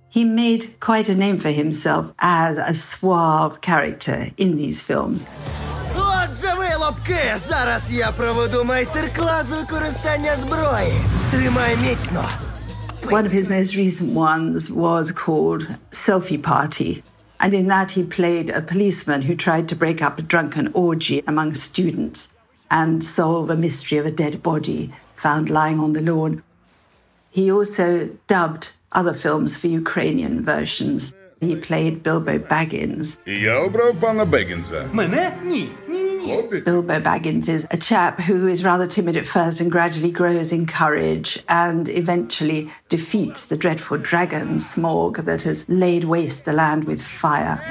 He 0.10 0.26
made 0.26 0.80
quite 0.80 1.10
a 1.10 1.15
name 1.15 1.38
for 1.38 1.52
himself 1.52 2.12
as 2.20 2.58
a 2.58 2.74
suave 2.74 3.62
character 3.62 4.32
in 4.36 4.58
these 4.58 4.82
films. 4.82 5.28
Отже 5.96 6.54
ви, 6.58 6.76
лобки! 6.86 7.20
Зараз 7.50 7.91
я 7.91 8.12
проведу 8.12 8.63
майстер-клас 8.63 9.50
використання 9.50 10.36
зброї. 10.36 10.94
Тримай 11.32 11.78
міцно. 11.78 12.24
One 13.04 13.26
of 13.26 13.32
his 13.32 13.48
most 13.50 13.76
recent 13.76 14.13
ones 14.13 14.70
was 14.70 15.12
called 15.12 15.67
Selfie 15.91 16.41
Party. 16.41 17.04
And 17.39 17.54
in 17.54 17.67
that, 17.67 17.91
he 17.91 18.04
played 18.04 18.50
a 18.50 18.62
policeman 18.62 19.24
who 19.24 19.36
tried 19.36 19.67
to 19.70 19.76
break 19.76 20.02
up 20.02 20.20
a 20.20 20.22
drunken 20.22 20.70
orgy 20.74 21.24
among 21.28 21.56
students 21.56 22.30
and 22.70 23.04
solve 23.04 23.50
a 23.50 23.56
mystery 23.56 23.98
of 23.98 24.06
a 24.06 24.12
dead 24.12 24.44
body 24.44 24.94
found 25.15 25.50
lying 25.50 25.80
on 25.80 25.94
the 25.94 26.02
lawn. 26.02 26.44
He 27.32 27.52
also 27.52 28.10
dubbed 28.28 28.74
other 28.91 29.13
films 29.13 29.58
for 29.58 29.67
Ukrainian 29.67 30.44
versions. 30.46 31.13
He 31.39 31.56
played 31.56 32.04
Bilbo 32.04 32.38
Baggins. 32.38 33.17
Я 33.26 33.60
обрав 33.60 33.96
пана 34.00 34.26
Бегінса. 34.26 34.89
Мене? 34.94 35.34
Ні. 35.44 35.70
Ні, 35.89 36.04
Bilbo 36.27 37.01
Baggins 37.01 37.49
is 37.49 37.67
a 37.71 37.77
chap 37.77 38.21
who 38.21 38.49
is 38.49 38.65
rather 38.65 38.87
timid 38.87 39.17
at 39.17 39.27
first 39.27 39.61
and 39.61 39.71
gradually 39.71 40.11
grows 40.11 40.53
in 40.53 40.67
courage 40.67 41.43
and 41.49 41.89
eventually 41.89 42.71
defeats 42.89 43.47
the 43.47 43.57
dreadful 43.57 43.99
dragon 43.99 44.57
Smaug 44.57 45.25
that 45.25 45.43
has 45.43 45.69
laid 45.69 46.05
waste 46.05 46.45
the 46.45 46.53
land 46.53 46.85
with 46.85 47.03
fire. 47.03 47.62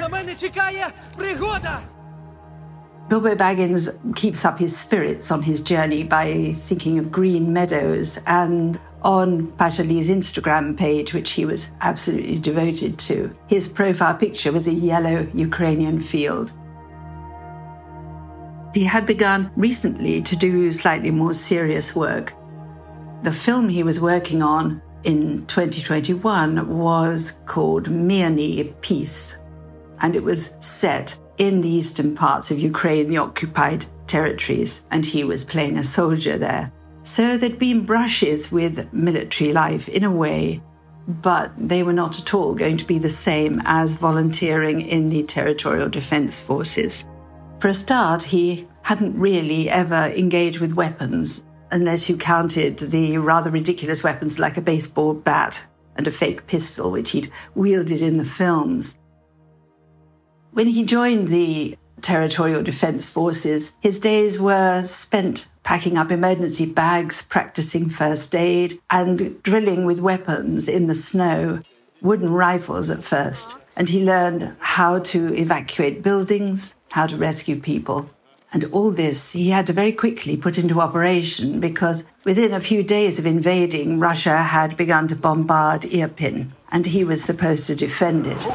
Bilbo 3.08 3.36
Baggins 3.36 3.88
keeps 4.16 4.44
up 4.44 4.58
his 4.58 4.76
spirits 4.76 5.30
on 5.30 5.42
his 5.42 5.60
journey 5.60 6.02
by 6.02 6.56
thinking 6.64 6.98
of 6.98 7.12
green 7.12 7.52
meadows 7.52 8.18
and 8.26 8.80
on 9.02 9.52
Pasha 9.52 9.84
Lee's 9.84 10.08
Instagram 10.08 10.76
page, 10.76 11.14
which 11.14 11.32
he 11.32 11.44
was 11.44 11.70
absolutely 11.82 12.38
devoted 12.38 12.98
to. 12.98 13.32
His 13.46 13.68
profile 13.68 14.16
picture 14.16 14.50
was 14.50 14.66
a 14.66 14.72
yellow 14.72 15.28
Ukrainian 15.34 16.00
field. 16.00 16.52
He 18.76 18.84
had 18.84 19.06
begun 19.06 19.50
recently 19.56 20.20
to 20.20 20.36
do 20.36 20.70
slightly 20.70 21.10
more 21.10 21.32
serious 21.32 21.96
work. 21.96 22.34
The 23.22 23.32
film 23.32 23.70
he 23.70 23.82
was 23.82 24.02
working 24.02 24.42
on 24.42 24.82
in 25.02 25.46
2021 25.46 26.68
was 26.68 27.38
called 27.46 27.88
Mirny 27.88 28.74
Peace, 28.82 29.38
and 30.00 30.14
it 30.14 30.22
was 30.22 30.54
set 30.58 31.18
in 31.38 31.62
the 31.62 31.70
eastern 31.70 32.14
parts 32.14 32.50
of 32.50 32.58
Ukraine, 32.58 33.08
the 33.08 33.16
occupied 33.16 33.86
territories, 34.06 34.84
and 34.90 35.06
he 35.06 35.24
was 35.24 35.42
playing 35.42 35.78
a 35.78 35.82
soldier 35.82 36.36
there. 36.36 36.70
So 37.02 37.38
there'd 37.38 37.58
been 37.58 37.86
brushes 37.86 38.52
with 38.52 38.92
military 38.92 39.54
life 39.54 39.88
in 39.88 40.04
a 40.04 40.12
way, 40.12 40.60
but 41.08 41.50
they 41.56 41.82
were 41.82 41.94
not 41.94 42.20
at 42.20 42.34
all 42.34 42.54
going 42.54 42.76
to 42.76 42.84
be 42.84 42.98
the 42.98 43.08
same 43.08 43.62
as 43.64 43.94
volunteering 43.94 44.82
in 44.82 45.08
the 45.08 45.22
Territorial 45.22 45.88
Defense 45.88 46.40
Forces. 46.40 47.06
For 47.58 47.68
a 47.68 47.74
start, 47.74 48.22
he 48.22 48.68
hadn't 48.82 49.18
really 49.18 49.70
ever 49.70 50.12
engaged 50.14 50.60
with 50.60 50.74
weapons, 50.74 51.42
unless 51.70 52.08
you 52.08 52.16
counted 52.16 52.78
the 52.78 53.16
rather 53.18 53.50
ridiculous 53.50 54.02
weapons 54.02 54.38
like 54.38 54.56
a 54.56 54.60
baseball 54.62 55.14
bat 55.14 55.66
and 55.96 56.06
a 56.06 56.12
fake 56.12 56.46
pistol, 56.46 56.90
which 56.90 57.12
he'd 57.12 57.32
wielded 57.54 58.02
in 58.02 58.18
the 58.18 58.24
films. 58.26 58.98
When 60.52 60.66
he 60.66 60.84
joined 60.84 61.28
the 61.28 61.78
Territorial 62.02 62.62
Defense 62.62 63.08
Forces, 63.08 63.74
his 63.80 63.98
days 63.98 64.38
were 64.38 64.84
spent 64.84 65.48
packing 65.62 65.96
up 65.96 66.12
emergency 66.12 66.66
bags, 66.66 67.22
practicing 67.22 67.88
first 67.88 68.34
aid, 68.34 68.78
and 68.90 69.42
drilling 69.42 69.86
with 69.86 70.00
weapons 70.00 70.68
in 70.68 70.86
the 70.86 70.94
snow, 70.94 71.62
wooden 72.02 72.30
rifles 72.30 72.90
at 72.90 73.02
first. 73.02 73.56
And 73.76 73.90
he 73.90 74.02
learned 74.02 74.56
how 74.58 75.00
to 75.00 75.34
evacuate 75.34 76.02
buildings, 76.02 76.74
how 76.92 77.06
to 77.06 77.16
rescue 77.16 77.60
people. 77.60 78.08
And 78.52 78.64
all 78.72 78.90
this 78.90 79.32
he 79.32 79.50
had 79.50 79.66
to 79.66 79.74
very 79.74 79.92
quickly 79.92 80.36
put 80.36 80.56
into 80.56 80.80
operation 80.80 81.60
because 81.60 82.04
within 82.24 82.54
a 82.54 82.60
few 82.60 82.82
days 82.82 83.18
of 83.18 83.26
invading, 83.26 84.00
Russia 84.00 84.38
had 84.38 84.78
begun 84.78 85.08
to 85.08 85.16
bombard 85.16 85.82
Irpin, 85.82 86.52
and 86.72 86.86
he 86.86 87.04
was 87.04 87.22
supposed 87.22 87.66
to 87.66 87.74
defend 87.74 88.26
it. 88.26 88.46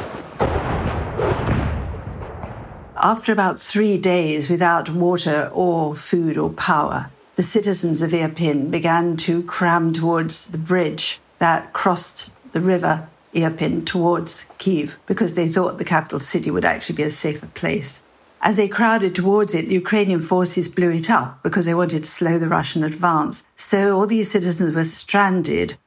After 3.04 3.32
about 3.32 3.60
three 3.60 3.98
days 3.98 4.50
without 4.50 4.90
water 4.90 5.52
or 5.54 5.94
food 5.94 6.38
or 6.38 6.50
power, 6.50 7.12
the 7.36 7.44
citizens 7.44 8.02
of 8.02 8.12
Irpin 8.12 8.72
began 8.72 9.18
to 9.18 9.44
cram 9.44 9.94
towards 9.94 10.48
the 10.48 10.58
bridge 10.58 11.20
that 11.40 11.74
crossed 11.74 12.32
the 12.54 12.62
river 12.62 13.08
Irpin 13.34 13.86
towards 13.86 14.46
Kiev 14.58 14.98
because 15.06 15.36
they 15.36 15.48
thought 15.48 15.78
the 15.78 15.84
capital 15.84 16.20
city 16.20 16.52
would 16.52 16.66
actually 16.66 16.96
be 16.96 17.04
a 17.04 17.10
safer 17.10 17.48
place. 17.48 18.02
As 18.42 18.56
they 18.56 18.68
crowded 18.68 19.14
towards 19.14 19.54
it, 19.54 19.68
the 19.68 19.76
Ukrainian 19.76 20.20
forces 20.20 20.68
blew 20.68 20.92
it 20.92 21.10
up 21.10 21.44
because 21.44 21.66
they 21.66 21.76
wanted 21.76 22.04
to 22.04 22.10
slow 22.10 22.40
the 22.40 22.48
Russian 22.48 22.84
advance. 22.84 23.48
So 23.56 23.98
all 23.98 24.08
these 24.08 24.32
citizens 24.32 24.74
were 24.74 24.84
stranded. 24.84 25.78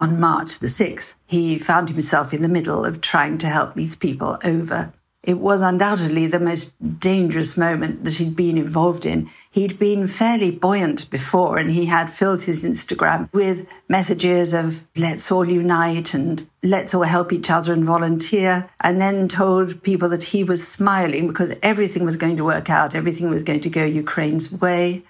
On 0.00 0.20
March 0.20 0.58
the 0.58 0.66
6th, 0.66 1.14
he 1.24 1.58
found 1.58 1.88
himself 1.88 2.34
in 2.34 2.42
the 2.42 2.48
middle 2.48 2.84
of 2.84 3.00
trying 3.00 3.38
to 3.38 3.46
help 3.46 3.74
these 3.74 3.96
people 3.96 4.38
over 4.44 4.92
it 5.24 5.38
was 5.38 5.62
undoubtedly 5.62 6.26
the 6.26 6.38
most 6.38 6.74
dangerous 7.00 7.56
moment 7.56 8.04
that 8.04 8.14
he'd 8.14 8.36
been 8.36 8.58
involved 8.58 9.06
in. 9.06 9.30
He'd 9.50 9.78
been 9.78 10.06
fairly 10.06 10.50
buoyant 10.50 11.08
before, 11.08 11.56
and 11.56 11.70
he 11.70 11.86
had 11.86 12.10
filled 12.12 12.42
his 12.42 12.62
Instagram 12.62 13.32
with 13.32 13.66
messages 13.88 14.52
of 14.52 14.80
let's 14.96 15.32
all 15.32 15.48
unite 15.48 16.12
and 16.12 16.46
let's 16.62 16.94
all 16.94 17.02
help 17.02 17.32
each 17.32 17.50
other 17.50 17.72
and 17.72 17.84
volunteer, 17.84 18.68
and 18.80 19.00
then 19.00 19.28
told 19.28 19.82
people 19.82 20.10
that 20.10 20.24
he 20.24 20.44
was 20.44 20.66
smiling 20.66 21.28
because 21.28 21.54
everything 21.62 22.04
was 22.04 22.18
going 22.18 22.36
to 22.36 22.44
work 22.44 22.68
out, 22.68 22.94
everything 22.94 23.30
was 23.30 23.42
going 23.42 23.60
to 23.60 23.70
go 23.70 23.84
Ukraine's 23.84 24.52
way. 24.52 25.04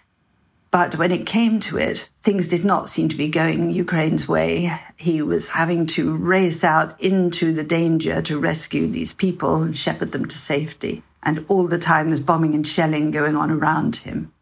But 0.74 0.98
when 0.98 1.12
it 1.12 1.24
came 1.24 1.60
to 1.60 1.78
it, 1.78 2.10
things 2.24 2.48
did 2.48 2.64
not 2.64 2.88
seem 2.88 3.08
to 3.08 3.16
be 3.16 3.28
going 3.28 3.70
Ukraine's 3.70 4.26
way. 4.26 4.76
He 4.96 5.22
was 5.22 5.46
having 5.46 5.87
to 5.94 6.16
race 6.16 6.64
out 6.64 7.00
into 7.00 7.52
the 7.52 7.62
danger 7.62 8.20
to 8.22 8.40
rescue 8.40 8.88
these 8.88 9.12
people 9.12 9.62
and 9.62 9.78
shepherd 9.78 10.10
them 10.10 10.24
to 10.24 10.37
safety. 10.37 11.04
And 11.22 11.44
all 11.46 11.68
the 11.68 11.78
time 11.78 12.08
there's 12.08 12.18
bombing 12.18 12.56
and 12.56 12.66
shelling 12.66 13.12
going 13.12 13.37
on 13.37 13.52
around 13.52 13.94
him. 13.94 14.32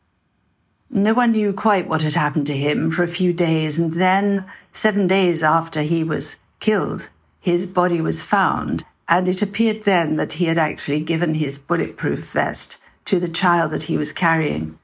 No 0.89 1.13
one 1.13 1.33
knew 1.33 1.53
quite 1.53 1.87
what 1.87 2.01
had 2.01 2.15
happened 2.15 2.47
to 2.47 2.57
him 2.57 2.91
for 2.91 3.03
a 3.03 3.19
few 3.19 3.35
days. 3.35 3.79
And 3.79 3.93
then, 3.93 4.47
seven 4.71 5.07
days 5.07 5.43
after 5.43 5.83
he 5.83 6.03
was 6.03 6.41
killed, 6.61 7.11
his 7.41 7.67
body 7.67 8.01
was 8.01 8.23
found. 8.23 8.85
And 9.07 9.29
it 9.29 9.43
appeared 9.43 9.83
then 9.83 10.17
that 10.17 10.33
he 10.33 10.47
had 10.47 10.57
actually 10.57 11.01
given 11.01 11.35
his 11.35 11.59
bulletproof 11.59 12.21
vest 12.21 12.79
to 13.05 13.21
the 13.21 13.29
child 13.29 13.71
that 13.73 13.83
he 13.83 13.99
was 13.99 14.15
carrying 14.15 14.79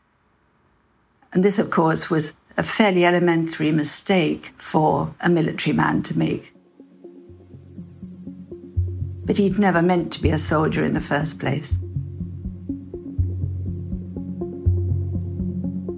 and 1.33 1.45
this, 1.45 1.59
of 1.59 1.71
course, 1.71 2.11
was 2.11 2.35
a 2.57 2.63
fairly 2.63 3.05
elementary 3.05 3.71
mistake 3.71 4.53
for 4.57 5.15
a 5.21 5.29
military 5.29 5.75
man 5.75 6.03
to 6.03 6.19
make. 6.19 6.55
But 9.25 9.37
he'd 9.37 9.59
never 9.59 9.83
meant 9.83 10.13
to 10.15 10.23
be 10.23 10.31
a 10.31 10.39
soldier 10.39 10.85
in 10.85 10.95
the 10.95 11.01
first 11.01 11.39
place. 11.39 11.79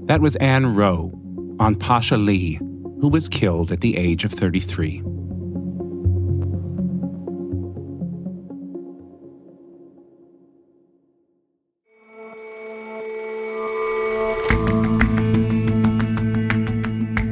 That 0.07 0.21
was 0.21 0.35
Ann 0.37 0.75
Wroe 0.75 1.13
on 1.61 1.77
Pasha 1.77 2.17
Lee, 2.17 2.55
who 2.55 3.09
was 3.09 3.29
killed 3.29 3.71
at 3.71 3.81
the 3.81 3.97
age 3.97 4.25
of 4.25 4.33
33. 4.33 5.05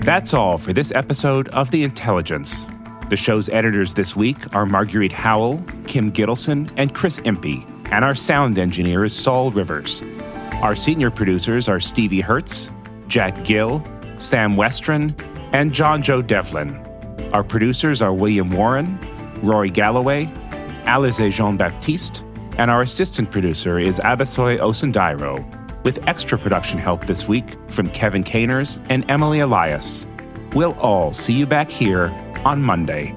That's 0.08 0.32
all 0.32 0.56
for 0.56 0.72
this 0.72 0.90
episode 0.94 1.48
of 1.48 1.70
The 1.70 1.84
Intelligence. 1.84 2.66
The 3.10 3.16
show's 3.16 3.50
editors 3.50 3.92
this 3.92 4.16
week 4.16 4.56
are 4.56 4.64
Marguerite 4.64 5.12
Howell, 5.12 5.62
Kim 5.86 6.10
Gittleson, 6.10 6.72
and 6.78 6.94
Chris 6.94 7.18
Impey, 7.26 7.66
and 7.92 8.06
our 8.06 8.14
sound 8.14 8.58
engineer 8.58 9.04
is 9.04 9.14
Saul 9.14 9.50
Rivers. 9.50 10.02
Our 10.62 10.74
senior 10.74 11.10
producers 11.10 11.68
are 11.68 11.78
Stevie 11.78 12.22
Hertz, 12.22 12.70
Jack 13.06 13.44
Gill, 13.44 13.84
Sam 14.16 14.54
Westron, 14.54 15.14
and 15.52 15.74
John 15.74 16.02
Joe 16.02 16.22
Devlin. 16.22 16.74
Our 17.34 17.44
producers 17.44 18.00
are 18.00 18.14
William 18.14 18.48
Warren, 18.48 18.98
Rory 19.42 19.68
Galloway, 19.68 20.24
Alize 20.84 21.30
Jean 21.30 21.58
Baptiste, 21.58 22.24
and 22.56 22.70
our 22.70 22.80
assistant 22.80 23.30
producer 23.30 23.78
is 23.78 23.98
Abasoy 23.98 24.58
Osundairo 24.58 25.67
with 25.88 26.06
extra 26.06 26.36
production 26.36 26.78
help 26.78 27.06
this 27.06 27.26
week 27.26 27.56
from 27.70 27.88
Kevin 27.88 28.22
Caners 28.22 28.78
and 28.90 29.10
Emily 29.10 29.40
Elias. 29.40 30.06
We'll 30.52 30.74
all 30.74 31.14
see 31.14 31.32
you 31.32 31.46
back 31.46 31.70
here 31.70 32.12
on 32.44 32.60
Monday. 32.60 33.14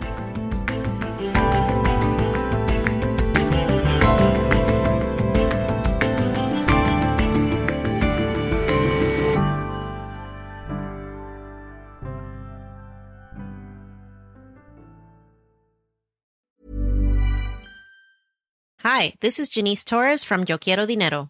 Hi, 18.80 19.14
this 19.20 19.40
is 19.40 19.50
Janice 19.50 19.84
Torres 19.84 20.24
from 20.24 20.46
Yo 20.48 20.58
Quiero 20.58 20.86
Dinero. 20.86 21.30